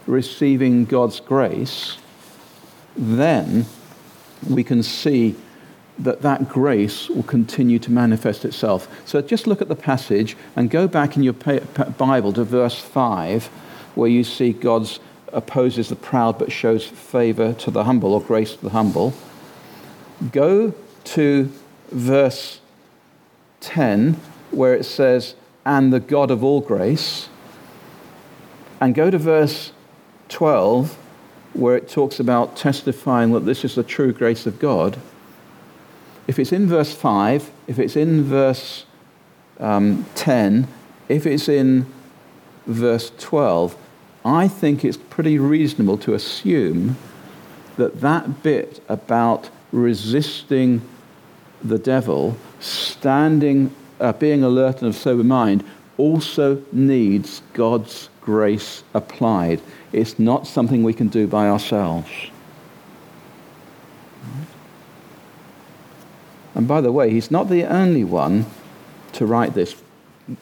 receiving 0.06 0.86
God's 0.86 1.20
grace, 1.20 1.98
then 2.96 3.66
we 4.48 4.64
can 4.64 4.82
see 4.82 5.34
that 5.98 6.22
that 6.22 6.48
grace 6.48 7.08
will 7.08 7.22
continue 7.24 7.78
to 7.80 7.90
manifest 7.90 8.44
itself. 8.44 8.88
So 9.04 9.20
just 9.20 9.46
look 9.46 9.60
at 9.60 9.68
the 9.68 9.76
passage 9.76 10.36
and 10.56 10.70
go 10.70 10.86
back 10.86 11.16
in 11.16 11.22
your 11.22 11.34
Bible 11.34 12.32
to 12.32 12.44
verse 12.44 12.78
5, 12.78 13.46
where 13.96 14.08
you 14.08 14.24
see 14.24 14.52
God 14.52 14.88
opposes 15.34 15.88
the 15.88 15.96
proud 15.96 16.38
but 16.38 16.52
shows 16.52 16.86
favor 16.86 17.52
to 17.54 17.70
the 17.70 17.84
humble 17.84 18.14
or 18.14 18.20
grace 18.20 18.54
to 18.54 18.62
the 18.62 18.70
humble. 18.70 19.14
Go 20.32 20.74
to 21.04 21.52
verse 21.90 22.60
10, 23.60 24.14
where 24.50 24.74
it 24.74 24.84
says, 24.84 25.34
and 25.66 25.92
the 25.92 26.00
God 26.00 26.30
of 26.30 26.44
all 26.44 26.60
grace. 26.60 27.28
And 28.80 28.94
go 28.94 29.10
to 29.10 29.18
verse 29.18 29.72
12, 30.28 30.96
where 31.54 31.76
it 31.76 31.88
talks 31.88 32.20
about 32.20 32.56
testifying 32.56 33.32
that 33.32 33.46
this 33.46 33.64
is 33.64 33.74
the 33.74 33.84
true 33.84 34.12
grace 34.12 34.46
of 34.46 34.58
God 34.58 34.98
if 36.26 36.38
it's 36.38 36.52
in 36.52 36.66
verse 36.66 36.94
5, 36.94 37.50
if 37.66 37.78
it's 37.78 37.96
in 37.96 38.24
verse 38.24 38.86
um, 39.60 40.06
10, 40.14 40.66
if 41.08 41.26
it's 41.26 41.48
in 41.48 41.86
verse 42.66 43.12
12, 43.18 43.76
I 44.24 44.48
think 44.48 44.84
it's 44.84 44.96
pretty 44.96 45.38
reasonable 45.38 45.98
to 45.98 46.14
assume 46.14 46.96
that 47.76 48.00
that 48.00 48.42
bit 48.42 48.82
about 48.88 49.50
resisting 49.72 50.80
the 51.62 51.78
devil, 51.78 52.36
standing, 52.60 53.74
uh, 54.00 54.12
being 54.12 54.42
alert 54.42 54.80
and 54.80 54.88
of 54.88 54.96
sober 54.96 55.24
mind, 55.24 55.64
also 55.98 56.62
needs 56.72 57.42
God's 57.52 58.08
grace 58.20 58.82
applied. 58.94 59.60
It's 59.92 60.18
not 60.18 60.46
something 60.46 60.82
we 60.82 60.94
can 60.94 61.08
do 61.08 61.26
by 61.26 61.48
ourselves. 61.48 62.10
And 66.54 66.68
by 66.68 66.80
the 66.80 66.92
way, 66.92 67.10
he's 67.10 67.30
not 67.30 67.48
the 67.48 67.64
only 67.64 68.04
one 68.04 68.46
to 69.12 69.26
write 69.26 69.54
this. 69.54 69.74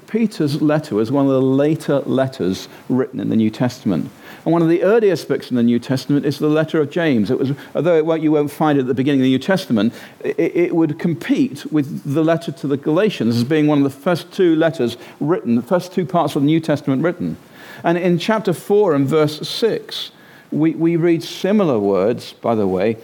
Peter's 0.07 0.63
letter 0.63 0.95
was 0.95 1.11
one 1.11 1.27
of 1.27 1.33
the 1.33 1.43
later 1.43 2.01
letters 2.01 2.69
written 2.89 3.19
in 3.19 3.31
the 3.31 3.37
New 3.37 3.51
Testament. 3.51 4.11
And 4.45 4.53
one 4.53 4.63
of 4.63 4.69
the 4.69 4.83
earliest 4.83 5.27
books 5.27 5.51
in 5.51 5.57
the 5.57 5.63
New 5.63 5.81
Testament 5.81 6.25
is 6.25 6.39
the 6.39 6.49
letter 6.49 6.81
of 6.81 6.91
James. 6.91 7.31
It 7.31 7.39
was, 7.39 7.53
although 7.75 7.97
it 7.97 8.07
won't, 8.07 8.23
you 8.23 8.31
won't 8.31 8.51
find 8.51 8.79
it 8.79 8.83
at 8.83 8.87
the 8.87 8.95
beginning 8.95 9.21
of 9.21 9.25
the 9.25 9.31
New 9.31 9.39
Testament, 9.39 9.93
it, 10.21 10.39
it, 10.39 10.77
would 10.77 10.99
compete 10.99 11.67
with 11.73 12.13
the 12.13 12.23
letter 12.23 12.53
to 12.53 12.67
the 12.69 12.77
Galatians 12.77 13.37
as 13.37 13.45
being 13.45 13.67
one 13.67 13.79
of 13.79 13.85
the 13.85 13.99
first 13.99 14.33
two 14.33 14.55
letters 14.55 14.97
written, 15.21 15.57
the 15.57 15.63
first 15.63 15.93
two 15.93 16.07
parts 16.07 16.37
of 16.37 16.43
the 16.43 16.47
New 16.47 16.61
Testament 16.61 17.03
written. 17.03 17.37
And 17.83 17.99
in 17.99 18.19
chapter 18.19 18.53
4 18.53 18.95
and 18.95 19.07
verse 19.07 19.47
6, 19.49 20.13
we, 20.53 20.75
we 20.75 20.97
read 20.97 21.25
similar 21.25 21.79
words, 21.79 22.35
by 22.35 22.55
the 22.55 22.67
way, 22.67 22.99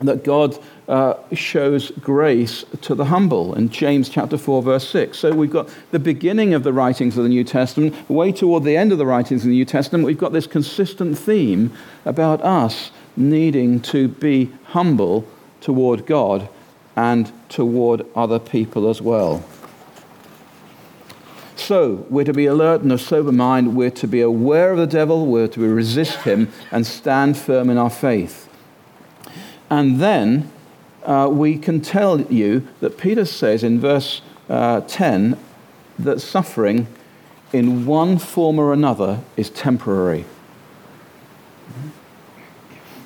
that 0.00 0.24
God 0.24 0.58
uh, 0.88 1.14
shows 1.32 1.90
grace 1.92 2.64
to 2.80 2.94
the 2.94 3.06
humble 3.06 3.54
in 3.54 3.68
James 3.68 4.08
chapter 4.08 4.36
4, 4.36 4.62
verse 4.62 4.88
6. 4.88 5.18
So 5.18 5.32
we've 5.32 5.50
got 5.50 5.68
the 5.90 5.98
beginning 5.98 6.54
of 6.54 6.64
the 6.64 6.72
writings 6.72 7.16
of 7.16 7.22
the 7.22 7.28
New 7.28 7.44
Testament, 7.44 8.08
way 8.10 8.32
toward 8.32 8.64
the 8.64 8.76
end 8.76 8.92
of 8.92 8.98
the 8.98 9.06
writings 9.06 9.42
of 9.42 9.48
the 9.48 9.54
New 9.54 9.64
Testament, 9.64 10.04
we've 10.04 10.18
got 10.18 10.32
this 10.32 10.46
consistent 10.46 11.16
theme 11.18 11.72
about 12.04 12.42
us 12.42 12.90
needing 13.16 13.80
to 13.80 14.08
be 14.08 14.50
humble 14.64 15.26
toward 15.60 16.06
God 16.06 16.48
and 16.96 17.30
toward 17.48 18.04
other 18.14 18.38
people 18.38 18.88
as 18.88 19.00
well. 19.00 19.44
So, 21.54 22.04
we're 22.10 22.24
to 22.24 22.32
be 22.32 22.46
alert 22.46 22.82
and 22.82 22.90
of 22.90 23.00
sober 23.00 23.30
mind. 23.30 23.76
We're 23.76 23.90
to 23.90 24.08
be 24.08 24.20
aware 24.20 24.72
of 24.72 24.78
the 24.78 24.86
devil. 24.86 25.26
We're 25.26 25.46
to 25.48 25.60
resist 25.60 26.22
him 26.22 26.52
and 26.72 26.84
stand 26.84 27.38
firm 27.38 27.70
in 27.70 27.78
our 27.78 27.88
faith. 27.88 28.48
And 29.70 30.00
then 30.00 30.50
uh, 31.04 31.28
we 31.30 31.58
can 31.58 31.80
tell 31.80 32.20
you 32.20 32.66
that 32.80 32.98
Peter 32.98 33.24
says 33.24 33.64
in 33.64 33.80
verse 33.80 34.22
uh, 34.48 34.80
10 34.82 35.38
that 35.98 36.20
suffering 36.20 36.86
in 37.52 37.86
one 37.86 38.18
form 38.18 38.58
or 38.58 38.72
another 38.72 39.20
is 39.36 39.50
temporary. 39.50 40.24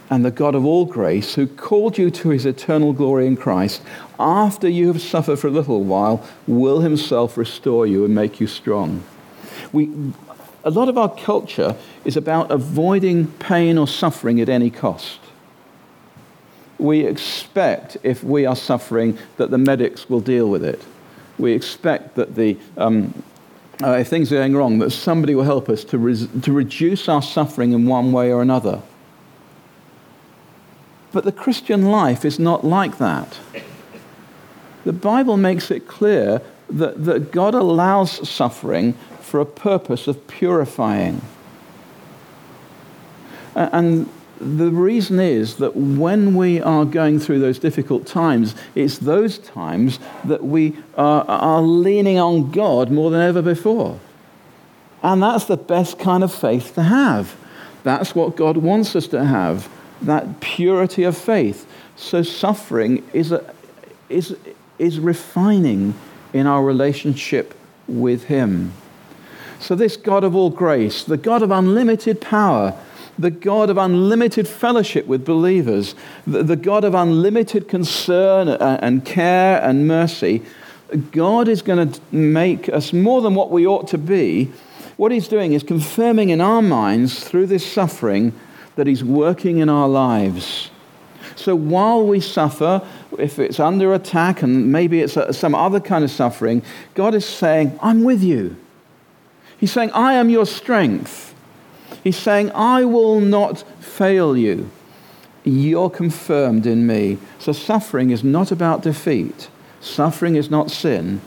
And 0.08 0.24
the 0.24 0.30
God 0.30 0.54
of 0.54 0.64
all 0.64 0.84
grace, 0.84 1.34
who 1.34 1.48
called 1.48 1.98
you 1.98 2.12
to 2.12 2.28
his 2.28 2.46
eternal 2.46 2.92
glory 2.92 3.26
in 3.26 3.36
Christ, 3.36 3.82
after 4.20 4.68
you 4.68 4.86
have 4.86 5.02
suffered 5.02 5.40
for 5.40 5.48
a 5.48 5.50
little 5.50 5.82
while, 5.82 6.24
will 6.46 6.80
himself 6.80 7.36
restore 7.36 7.86
you 7.86 8.04
and 8.04 8.14
make 8.14 8.38
you 8.38 8.46
strong. 8.46 9.02
We, 9.72 9.90
a 10.62 10.70
lot 10.70 10.88
of 10.88 10.96
our 10.96 11.12
culture 11.12 11.76
is 12.04 12.16
about 12.16 12.52
avoiding 12.52 13.32
pain 13.32 13.78
or 13.78 13.88
suffering 13.88 14.40
at 14.40 14.48
any 14.48 14.70
cost 14.70 15.18
we 16.78 17.06
expect, 17.06 17.96
if 18.02 18.22
we 18.22 18.46
are 18.46 18.56
suffering, 18.56 19.18
that 19.36 19.50
the 19.50 19.58
medics 19.58 20.08
will 20.10 20.20
deal 20.20 20.48
with 20.48 20.64
it. 20.64 20.82
We 21.38 21.52
expect 21.52 22.14
that 22.16 22.34
the, 22.34 22.58
um, 22.76 23.22
uh, 23.82 23.92
if 23.92 24.08
things 24.08 24.32
are 24.32 24.36
going 24.36 24.56
wrong, 24.56 24.78
that 24.78 24.90
somebody 24.90 25.34
will 25.34 25.44
help 25.44 25.68
us 25.68 25.84
to, 25.84 25.98
res- 25.98 26.28
to 26.42 26.52
reduce 26.52 27.08
our 27.08 27.22
suffering 27.22 27.72
in 27.72 27.86
one 27.86 28.12
way 28.12 28.32
or 28.32 28.42
another. 28.42 28.82
But 31.12 31.24
the 31.24 31.32
Christian 31.32 31.86
life 31.90 32.24
is 32.24 32.38
not 32.38 32.64
like 32.64 32.98
that. 32.98 33.38
The 34.84 34.92
Bible 34.92 35.36
makes 35.36 35.70
it 35.70 35.88
clear 35.88 36.42
that, 36.68 37.04
that 37.04 37.32
God 37.32 37.54
allows 37.54 38.28
suffering 38.28 38.92
for 39.20 39.40
a 39.40 39.46
purpose 39.46 40.06
of 40.06 40.26
purifying. 40.26 41.22
And 43.54 44.08
the 44.40 44.70
reason 44.70 45.18
is 45.18 45.56
that 45.56 45.76
when 45.76 46.34
we 46.34 46.60
are 46.60 46.84
going 46.84 47.18
through 47.18 47.40
those 47.40 47.58
difficult 47.58 48.06
times, 48.06 48.54
it's 48.74 48.98
those 48.98 49.38
times 49.38 49.98
that 50.24 50.44
we 50.44 50.76
are, 50.96 51.24
are, 51.26 51.62
leaning 51.62 52.18
on 52.18 52.50
God 52.50 52.90
more 52.90 53.10
than 53.10 53.20
ever 53.20 53.42
before. 53.42 53.98
And 55.02 55.22
that's 55.22 55.46
the 55.46 55.56
best 55.56 55.98
kind 55.98 56.22
of 56.22 56.34
faith 56.34 56.74
to 56.74 56.82
have. 56.82 57.36
That's 57.82 58.14
what 58.14 58.36
God 58.36 58.56
wants 58.56 58.94
us 58.96 59.06
to 59.08 59.24
have 59.24 59.68
that 60.02 60.40
purity 60.40 61.04
of 61.04 61.16
faith. 61.16 61.66
So 61.96 62.22
suffering 62.22 63.02
is, 63.12 63.32
a, 63.32 63.54
is, 64.08 64.36
is 64.78 64.98
refining 64.98 65.94
in 66.32 66.46
our 66.46 66.62
relationship 66.62 67.54
with 67.88 68.24
Him. 68.24 68.72
So, 69.58 69.74
this 69.74 69.96
God 69.96 70.22
of 70.22 70.36
all 70.36 70.50
grace, 70.50 71.04
the 71.04 71.16
God 71.16 71.42
of 71.42 71.50
unlimited 71.50 72.20
power, 72.20 72.78
the 73.18 73.30
God 73.30 73.70
of 73.70 73.78
unlimited 73.78 74.46
fellowship 74.46 75.06
with 75.06 75.24
believers, 75.24 75.94
the, 76.26 76.56
God 76.56 76.84
of 76.84 76.94
unlimited 76.94 77.68
concern 77.68 78.48
and 78.48 79.04
care 79.04 79.60
and 79.62 79.88
mercy, 79.88 80.42
God 81.10 81.48
is 81.48 81.62
going 81.62 81.92
to 81.92 82.00
make 82.12 82.68
us 82.68 82.92
more 82.92 83.20
than 83.20 83.34
what 83.34 83.50
we 83.50 83.66
ought 83.66 83.88
to 83.88 83.98
be. 83.98 84.52
What 84.96 85.12
He's 85.12 85.28
doing 85.28 85.52
is 85.52 85.62
confirming 85.62 86.30
in 86.30 86.40
our 86.40 86.62
minds 86.62 87.22
through 87.24 87.46
this 87.46 87.70
suffering 87.70 88.32
that 88.76 88.86
He's 88.86 89.02
working 89.02 89.58
in 89.58 89.68
our 89.68 89.88
lives. 89.88 90.70
So 91.34 91.54
while 91.54 92.06
we 92.06 92.20
suffer, 92.20 92.86
if 93.18 93.38
it's 93.38 93.60
under 93.60 93.94
attack 93.94 94.42
and 94.42 94.70
maybe 94.72 95.00
it's 95.00 95.18
some 95.36 95.54
other 95.54 95.80
kind 95.80 96.04
of 96.04 96.10
suffering, 96.10 96.62
God 96.94 97.14
is 97.14 97.24
saying, 97.24 97.78
I'm 97.82 98.04
with 98.04 98.22
you. 98.22 98.56
He's 99.58 99.72
saying, 99.72 99.90
I 99.92 100.14
am 100.14 100.30
your 100.30 100.46
strength. 100.46 101.34
He's 102.06 102.16
saying, 102.16 102.52
I 102.52 102.84
will 102.84 103.18
not 103.18 103.64
fail 103.80 104.36
you. 104.36 104.70
You're 105.42 105.90
confirmed 105.90 106.64
in 106.64 106.86
me. 106.86 107.18
So 107.40 107.50
suffering 107.50 108.10
is 108.10 108.22
not 108.22 108.52
about 108.52 108.82
defeat. 108.82 109.48
Suffering 109.80 110.36
is 110.36 110.48
not 110.48 110.70
sin. 110.70 111.20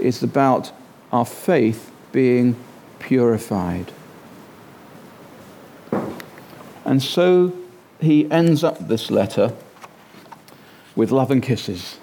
It's 0.00 0.24
about 0.24 0.72
our 1.12 1.24
faith 1.24 1.92
being 2.10 2.56
purified. 2.98 3.92
And 6.84 7.00
so 7.00 7.56
he 8.00 8.28
ends 8.28 8.64
up 8.64 8.88
this 8.88 9.08
letter 9.08 9.54
with 10.96 11.12
love 11.12 11.30
and 11.30 11.40
kisses. 11.40 11.98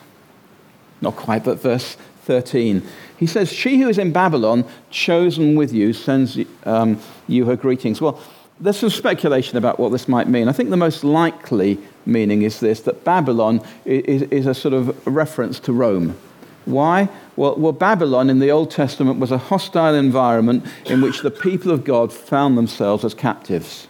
Not 1.02 1.18
quite, 1.18 1.44
but 1.44 1.62
verse 1.62 1.98
13. 2.24 2.88
He 3.18 3.26
says, 3.26 3.52
She 3.52 3.80
who 3.80 3.90
is 3.90 3.98
in 3.98 4.12
Babylon, 4.12 4.64
chosen 4.90 5.56
with 5.56 5.74
you, 5.74 5.94
sends 5.94 6.38
um, 6.66 7.00
you 7.28 7.46
her 7.46 7.56
greetings. 7.56 8.00
Well, 8.00 8.22
there's 8.60 8.78
some 8.78 8.90
speculation 8.90 9.58
about 9.58 9.80
what 9.80 9.92
this 9.92 10.08
might 10.08 10.28
mean. 10.28 10.48
I 10.48 10.52
think 10.52 10.70
the 10.70 10.78
most 10.78 11.04
likely 11.04 11.80
meaning 12.06 12.42
is 12.42 12.60
this 12.60 12.82
that 12.82 13.04
Babylon 13.04 13.62
is, 13.86 14.24
is 14.24 14.46
a 14.46 14.54
sort 14.54 14.74
of 14.74 15.06
reference 15.06 15.60
to 15.62 15.74
Rome. 15.74 16.18
Why? 16.66 17.08
Well, 17.36 17.56
well, 17.56 17.72
Babylon 17.72 18.30
in 18.30 18.40
the 18.40 18.52
Old 18.52 18.72
Testament 18.72 19.20
was 19.20 19.32
a 19.32 19.38
hostile 19.38 19.96
environment 19.96 20.66
in 20.86 21.02
which 21.02 21.22
the 21.22 21.32
people 21.32 21.72
of 21.72 21.84
God 21.84 22.12
found 22.12 22.58
themselves 22.58 23.06
as 23.06 23.14
captives. 23.14 23.88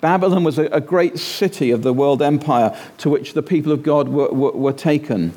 Babylon 0.00 0.44
was 0.44 0.58
a, 0.58 0.66
a 0.66 0.80
great 0.80 1.18
city 1.18 1.70
of 1.70 1.82
the 1.82 1.92
world 1.92 2.22
empire 2.22 2.78
to 2.98 3.10
which 3.10 3.34
the 3.34 3.42
people 3.42 3.72
of 3.72 3.82
God 3.82 4.08
were, 4.08 4.30
were, 4.30 4.52
were 4.52 4.72
taken. 4.72 5.34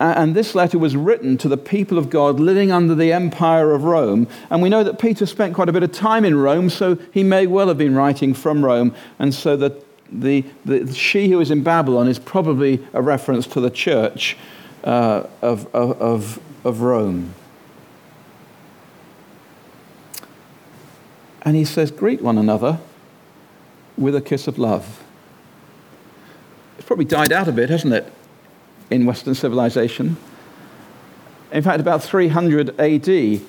And 0.00 0.34
this 0.34 0.54
letter 0.54 0.78
was 0.78 0.96
written 0.96 1.38
to 1.38 1.48
the 1.48 1.56
people 1.56 1.98
of 1.98 2.10
God 2.10 2.40
living 2.40 2.72
under 2.72 2.94
the 2.94 3.12
empire 3.12 3.72
of 3.72 3.84
Rome. 3.84 4.26
And 4.50 4.60
we 4.60 4.68
know 4.68 4.82
that 4.82 4.98
Peter 4.98 5.24
spent 5.24 5.54
quite 5.54 5.68
a 5.68 5.72
bit 5.72 5.84
of 5.84 5.92
time 5.92 6.24
in 6.24 6.36
Rome, 6.36 6.68
so 6.68 6.96
he 7.12 7.22
may 7.22 7.46
well 7.46 7.68
have 7.68 7.78
been 7.78 7.94
writing 7.94 8.34
from 8.34 8.64
Rome. 8.64 8.94
And 9.18 9.32
so 9.32 9.56
that 9.56 9.84
the, 10.10 10.44
the, 10.64 10.92
she 10.92 11.30
who 11.30 11.40
is 11.40 11.50
in 11.50 11.62
Babylon 11.62 12.08
is 12.08 12.18
probably 12.18 12.84
a 12.92 13.00
reference 13.00 13.46
to 13.48 13.60
the 13.60 13.70
church 13.70 14.36
uh, 14.82 15.24
of, 15.42 15.72
of, 15.74 16.40
of 16.64 16.80
Rome. 16.80 17.34
And 21.42 21.56
he 21.56 21.64
says, 21.64 21.90
Greet 21.90 22.20
one 22.20 22.38
another 22.38 22.80
with 23.96 24.16
a 24.16 24.20
kiss 24.20 24.48
of 24.48 24.58
love. 24.58 25.04
It's 26.78 26.86
probably 26.86 27.04
died 27.04 27.32
out 27.32 27.46
a 27.46 27.52
bit, 27.52 27.70
hasn't 27.70 27.92
it? 27.94 28.12
In 28.90 29.06
Western 29.06 29.34
civilization. 29.34 30.16
In 31.52 31.62
fact, 31.62 31.80
about 31.80 32.02
300 32.02 32.78
AD, 32.80 33.40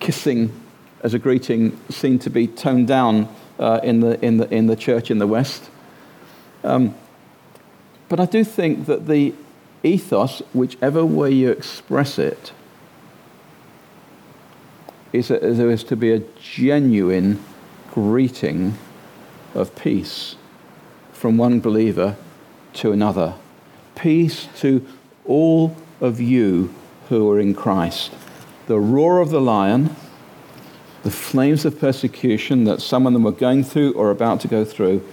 kissing 0.00 0.52
as 1.02 1.14
a 1.14 1.18
greeting 1.18 1.78
seemed 1.88 2.20
to 2.22 2.30
be 2.30 2.46
toned 2.46 2.88
down 2.88 3.34
uh, 3.58 3.80
in, 3.82 4.00
the, 4.00 4.22
in, 4.24 4.38
the, 4.38 4.52
in 4.52 4.66
the 4.66 4.76
church 4.76 5.10
in 5.10 5.18
the 5.18 5.26
West. 5.26 5.70
Um, 6.64 6.94
but 8.08 8.20
I 8.20 8.26
do 8.26 8.42
think 8.44 8.86
that 8.86 9.06
the 9.06 9.34
ethos, 9.82 10.42
whichever 10.52 11.04
way 11.04 11.30
you 11.30 11.50
express 11.50 12.18
it, 12.18 12.52
is, 15.12 15.28
that 15.28 15.40
there 15.40 15.70
is 15.70 15.84
to 15.84 15.96
be 15.96 16.12
a 16.12 16.20
genuine 16.40 17.42
greeting 17.92 18.76
of 19.54 19.74
peace 19.76 20.36
from 21.12 21.36
one 21.36 21.60
believer 21.60 22.16
to 22.72 22.92
another 22.92 23.34
peace 23.94 24.48
to 24.60 24.86
all 25.24 25.76
of 26.00 26.20
you 26.20 26.74
who 27.08 27.30
are 27.30 27.40
in 27.40 27.54
Christ. 27.54 28.12
The 28.66 28.78
roar 28.78 29.18
of 29.18 29.30
the 29.30 29.40
lion, 29.40 29.94
the 31.02 31.10
flames 31.10 31.64
of 31.64 31.78
persecution 31.78 32.64
that 32.64 32.80
some 32.80 33.06
of 33.06 33.12
them 33.12 33.22
were 33.22 33.32
going 33.32 33.64
through 33.64 33.92
or 33.94 34.10
about 34.10 34.40
to 34.40 34.48
go 34.48 34.64
through, 34.64 35.06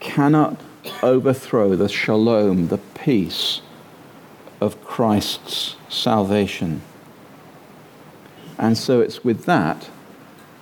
cannot 0.00 0.60
overthrow 1.02 1.74
the 1.74 1.88
shalom, 1.88 2.68
the 2.68 2.78
peace 2.78 3.60
of 4.60 4.82
Christ's 4.84 5.76
salvation. 5.88 6.82
And 8.58 8.78
so 8.78 9.00
it's 9.00 9.24
with 9.24 9.44
that 9.44 9.90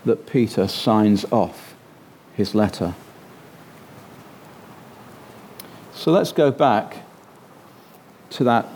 that 0.05 0.27
Peter 0.27 0.69
signs 0.69 1.25
off 1.31 1.75
his 2.35 2.55
letter. 2.55 2.95
So 5.95 6.11
let's 6.11 6.33
go 6.33 6.51
back 6.51 7.04
to 8.35 8.45
that 8.45 8.67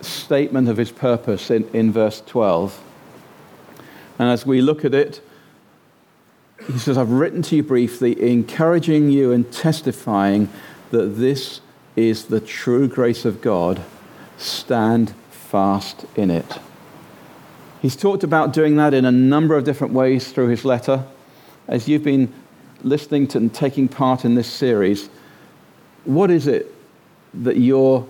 statement 0.00 0.68
of 0.68 0.76
his 0.76 0.90
purpose 0.90 1.50
in, 1.50 1.68
in 1.74 1.92
verse 1.92 2.22
12. 2.26 2.82
And 4.18 4.28
as 4.28 4.46
we 4.46 4.60
look 4.60 4.84
at 4.84 4.94
it, 4.94 5.20
he 6.66 6.78
says, 6.78 6.96
I've 6.96 7.10
written 7.10 7.42
to 7.42 7.56
you 7.56 7.62
briefly, 7.62 8.30
encouraging 8.30 9.10
you 9.10 9.32
and 9.32 9.50
testifying 9.52 10.48
that 10.90 11.16
this 11.16 11.60
is 11.96 12.26
the 12.26 12.40
true 12.40 12.88
grace 12.88 13.24
of 13.24 13.40
God. 13.40 13.82
Stand 14.38 15.14
fast 15.30 16.06
in 16.16 16.30
it. 16.30 16.58
He's 17.80 17.96
talked 17.96 18.22
about 18.22 18.52
doing 18.52 18.76
that 18.76 18.94
in 18.94 19.04
a 19.04 19.10
number 19.10 19.56
of 19.56 19.64
different 19.64 19.92
ways 19.92 20.32
through 20.32 20.48
his 20.48 20.64
letter. 20.64 21.04
As 21.66 21.88
you've 21.88 22.04
been 22.04 22.32
listening 22.82 23.26
to 23.28 23.38
and 23.38 23.52
taking 23.52 23.88
part 23.88 24.24
in 24.24 24.36
this 24.36 24.48
series, 24.48 25.08
what 26.04 26.30
is 26.30 26.46
it 26.46 26.72
that 27.34 27.56
you're 27.56 28.06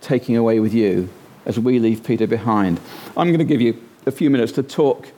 taking 0.00 0.36
away 0.36 0.60
with 0.60 0.74
you 0.74 1.08
as 1.46 1.58
we 1.58 1.78
leave 1.78 2.04
Peter 2.04 2.26
behind. 2.26 2.80
I'm 3.16 3.28
going 3.28 3.38
to 3.38 3.44
give 3.44 3.60
you 3.60 3.82
a 4.06 4.10
few 4.10 4.30
minutes 4.30 4.52
to 4.52 4.62
talk 4.62 5.08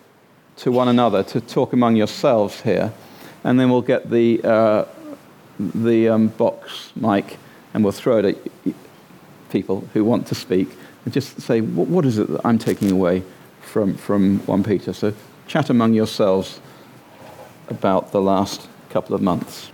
to 0.57 0.73
one 0.73 0.89
another, 0.89 1.23
to 1.23 1.41
talk 1.41 1.73
among 1.73 1.97
yourselves 1.97 2.61
here, 2.63 2.93
and 3.45 3.59
then 3.59 3.71
we'll 3.71 3.83
get 3.83 4.11
the, 4.11 4.41
uh, 4.45 4.85
the 5.59 6.09
um, 6.09 6.29
box 6.29 6.93
mic 6.95 7.39
and 7.73 7.85
we'll 7.85 7.93
throw 7.93 8.19
it 8.19 8.25
at 8.25 8.75
people 9.51 9.89
who 9.93 10.05
want 10.05 10.27
to 10.27 10.35
speak 10.35 10.69
and 11.05 11.15
just 11.15 11.41
say, 11.41 11.61
what 11.61 12.05
is 12.05 12.19
it 12.19 12.29
that 12.29 12.41
I'm 12.45 12.59
taking 12.59 12.91
away 12.91 13.23
from, 13.61 13.95
from 13.97 14.41
1 14.41 14.65
Peter? 14.65 14.93
So 14.93 15.15
chat 15.47 15.71
among 15.71 15.95
yourselves 15.95 16.61
about 17.69 18.13
the 18.13 18.21
last 18.21 18.69
couple 18.91 19.15
of 19.15 19.23
months. 19.23 19.71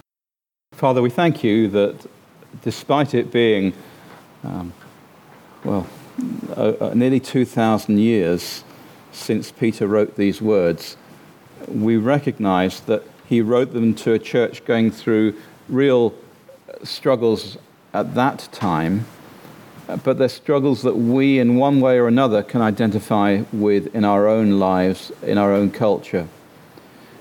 Father, 0.72 1.02
we 1.02 1.10
thank 1.10 1.42
you 1.42 1.68
that 1.68 2.06
despite 2.62 3.14
it 3.14 3.32
being 3.32 3.72
um, 4.44 4.72
well, 5.66 5.86
uh, 6.56 6.72
uh, 6.80 6.92
nearly 6.94 7.18
2,000 7.18 7.98
years 7.98 8.62
since 9.10 9.50
Peter 9.50 9.88
wrote 9.88 10.16
these 10.16 10.40
words, 10.40 10.96
we 11.66 11.96
recognize 11.96 12.80
that 12.82 13.02
he 13.26 13.40
wrote 13.40 13.72
them 13.72 13.92
to 13.92 14.12
a 14.12 14.18
church 14.18 14.64
going 14.64 14.92
through 14.92 15.34
real 15.68 16.14
struggles 16.84 17.58
at 17.92 18.14
that 18.14 18.48
time, 18.52 19.06
but 20.04 20.18
they're 20.18 20.28
struggles 20.28 20.82
that 20.82 20.96
we, 20.96 21.40
in 21.40 21.56
one 21.56 21.80
way 21.80 21.98
or 21.98 22.06
another, 22.06 22.44
can 22.44 22.62
identify 22.62 23.42
with 23.52 23.92
in 23.94 24.04
our 24.04 24.28
own 24.28 24.60
lives, 24.60 25.10
in 25.22 25.36
our 25.36 25.52
own 25.52 25.72
culture. 25.72 26.28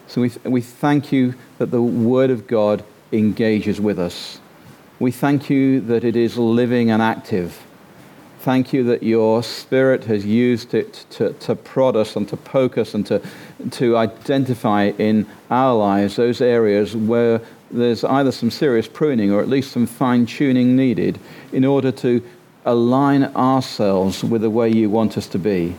So 0.08 0.22
we, 0.22 0.32
we 0.44 0.62
thank 0.62 1.12
you 1.12 1.34
that 1.58 1.72
the 1.72 1.82
Word 1.82 2.30
of 2.30 2.46
God 2.46 2.84
engages 3.12 3.82
with 3.82 3.98
us. 3.98 4.40
We 5.00 5.10
thank 5.10 5.50
you 5.50 5.82
that 5.82 6.04
it 6.04 6.16
is 6.16 6.38
living 6.38 6.92
and 6.92 7.02
active 7.02 7.60
Thank 8.46 8.74
you 8.74 8.84
that 8.84 9.02
your 9.02 9.42
Spirit 9.42 10.04
has 10.04 10.24
used 10.24 10.76
it 10.76 11.08
to, 11.10 11.34
to 11.34 11.56
prod 11.56 11.96
us 11.96 12.16
and 12.16 12.30
to 12.30 12.38
poke 12.38 12.78
us 12.78 12.94
and 12.94 13.04
to, 13.08 13.20
to 13.72 13.98
identify 13.98 14.92
in 15.00 15.26
our 15.50 15.74
lives 15.74 16.18
those 16.18 16.42
areas 16.42 16.96
where 16.96 17.42
there's 17.72 18.04
either 18.04 18.32
some 18.32 18.52
serious 18.52 18.88
pruning 18.88 19.32
or 19.32 19.42
at 19.42 19.50
least 19.50 19.72
some 19.72 19.88
fine 19.88 20.28
tuning 20.28 20.76
needed 20.76 21.18
in 21.54 21.66
order 21.66 21.92
to 21.94 22.22
align 22.66 23.24
ourselves 23.24 24.24
with 24.24 24.44
the 24.44 24.52
way 24.52 24.70
you 24.70 24.92
want 24.92 25.18
us 25.18 25.26
to 25.30 25.40
be. 25.40 25.76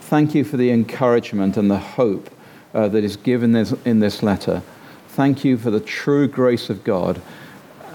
Thank 0.00 0.34
you 0.34 0.42
for 0.42 0.56
the 0.56 0.72
encouragement 0.72 1.56
and 1.56 1.70
the 1.70 1.78
hope 1.78 2.28
uh, 2.74 2.88
that 2.88 3.04
is 3.04 3.16
given 3.16 3.52
this, 3.52 3.72
in 3.84 4.00
this 4.00 4.24
letter. 4.24 4.60
Thank 5.10 5.44
you 5.44 5.56
for 5.56 5.70
the 5.70 5.78
true 5.78 6.26
grace 6.26 6.68
of 6.68 6.82
God 6.82 7.22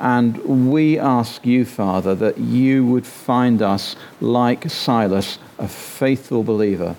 and 0.02 0.72
we 0.72 0.98
ask 0.98 1.46
you, 1.46 1.64
Father, 1.64 2.16
that 2.16 2.40
you 2.40 2.84
would 2.88 3.06
find 3.06 3.62
us 3.62 3.96
like 4.20 4.68
Silas, 4.68 5.38
a 5.60 5.68
faithful 5.68 6.44
believer, 6.44 6.96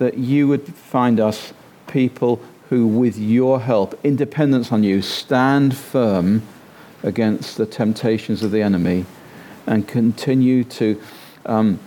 that 0.00 0.18
you 0.18 0.48
would 0.48 0.66
find 0.74 1.20
us 1.20 1.52
people 1.86 2.40
who, 2.68 2.88
with 2.88 3.16
your 3.16 3.60
help, 3.60 3.98
independence 4.04 4.72
on 4.72 4.82
you, 4.82 5.00
stand 5.00 5.76
firm 5.76 6.42
against 7.04 7.56
the 7.56 7.66
temptations 7.66 8.42
of 8.42 8.50
the 8.50 8.62
enemy 8.62 9.06
and 9.68 9.86
continue 9.86 10.64
to 10.64 11.00
um, 11.46 11.78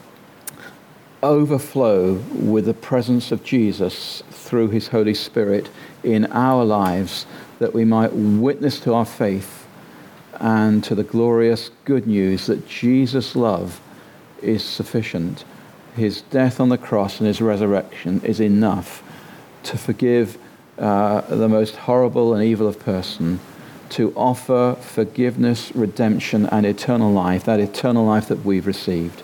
overflow 1.21 2.13
with 2.31 2.63
the 2.63 2.73
presence 2.73 3.33
of 3.33 3.43
Jesus 3.43 4.23
through 4.31 4.69
his 4.69 4.87
Holy 4.87 5.13
Spirit 5.13 5.69
in 6.05 6.25
our 6.27 6.63
lives, 6.63 7.25
that 7.59 7.73
we 7.73 7.83
might 7.83 8.13
witness 8.13 8.79
to 8.79 8.93
our 8.93 9.05
faith 9.05 9.62
and 10.43 10.83
to 10.83 10.93
the 10.93 11.03
glorious 11.03 11.71
good 11.85 12.05
news 12.05 12.47
that 12.47 12.67
Jesus' 12.67 13.33
love 13.33 13.79
is 14.41 14.61
sufficient. 14.61 15.45
His 15.95 16.21
death 16.23 16.59
on 16.59 16.67
the 16.67 16.77
cross 16.77 17.19
and 17.19 17.27
his 17.27 17.41
resurrection 17.41 18.19
is 18.25 18.41
enough 18.41 19.01
to 19.63 19.77
forgive 19.77 20.37
uh, 20.77 21.21
the 21.21 21.47
most 21.47 21.77
horrible 21.77 22.33
and 22.33 22.43
evil 22.43 22.67
of 22.67 22.77
person, 22.77 23.39
to 23.91 24.13
offer 24.17 24.75
forgiveness, 24.81 25.71
redemption, 25.73 26.45
and 26.47 26.65
eternal 26.65 27.13
life, 27.13 27.45
that 27.45 27.61
eternal 27.61 28.05
life 28.05 28.27
that 28.27 28.43
we've 28.43 28.67
received. 28.67 29.23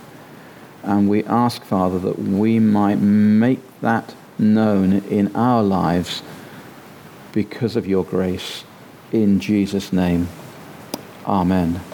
And 0.83 1.09
we 1.09 1.25
ask, 1.25 1.65
Father, 1.65 1.99
that 1.99 2.17
we 2.17 2.59
might 2.59 2.99
make 2.99 3.59
that 3.81 4.15
known 4.37 4.93
in 5.09 5.35
our 5.35 5.63
lives 5.63 6.23
because 7.33 7.75
of 7.75 7.85
your 7.85 8.05
grace. 8.05 8.63
In 9.11 9.41
Jesus' 9.41 9.91
name, 9.91 10.29
amen. 11.29 11.89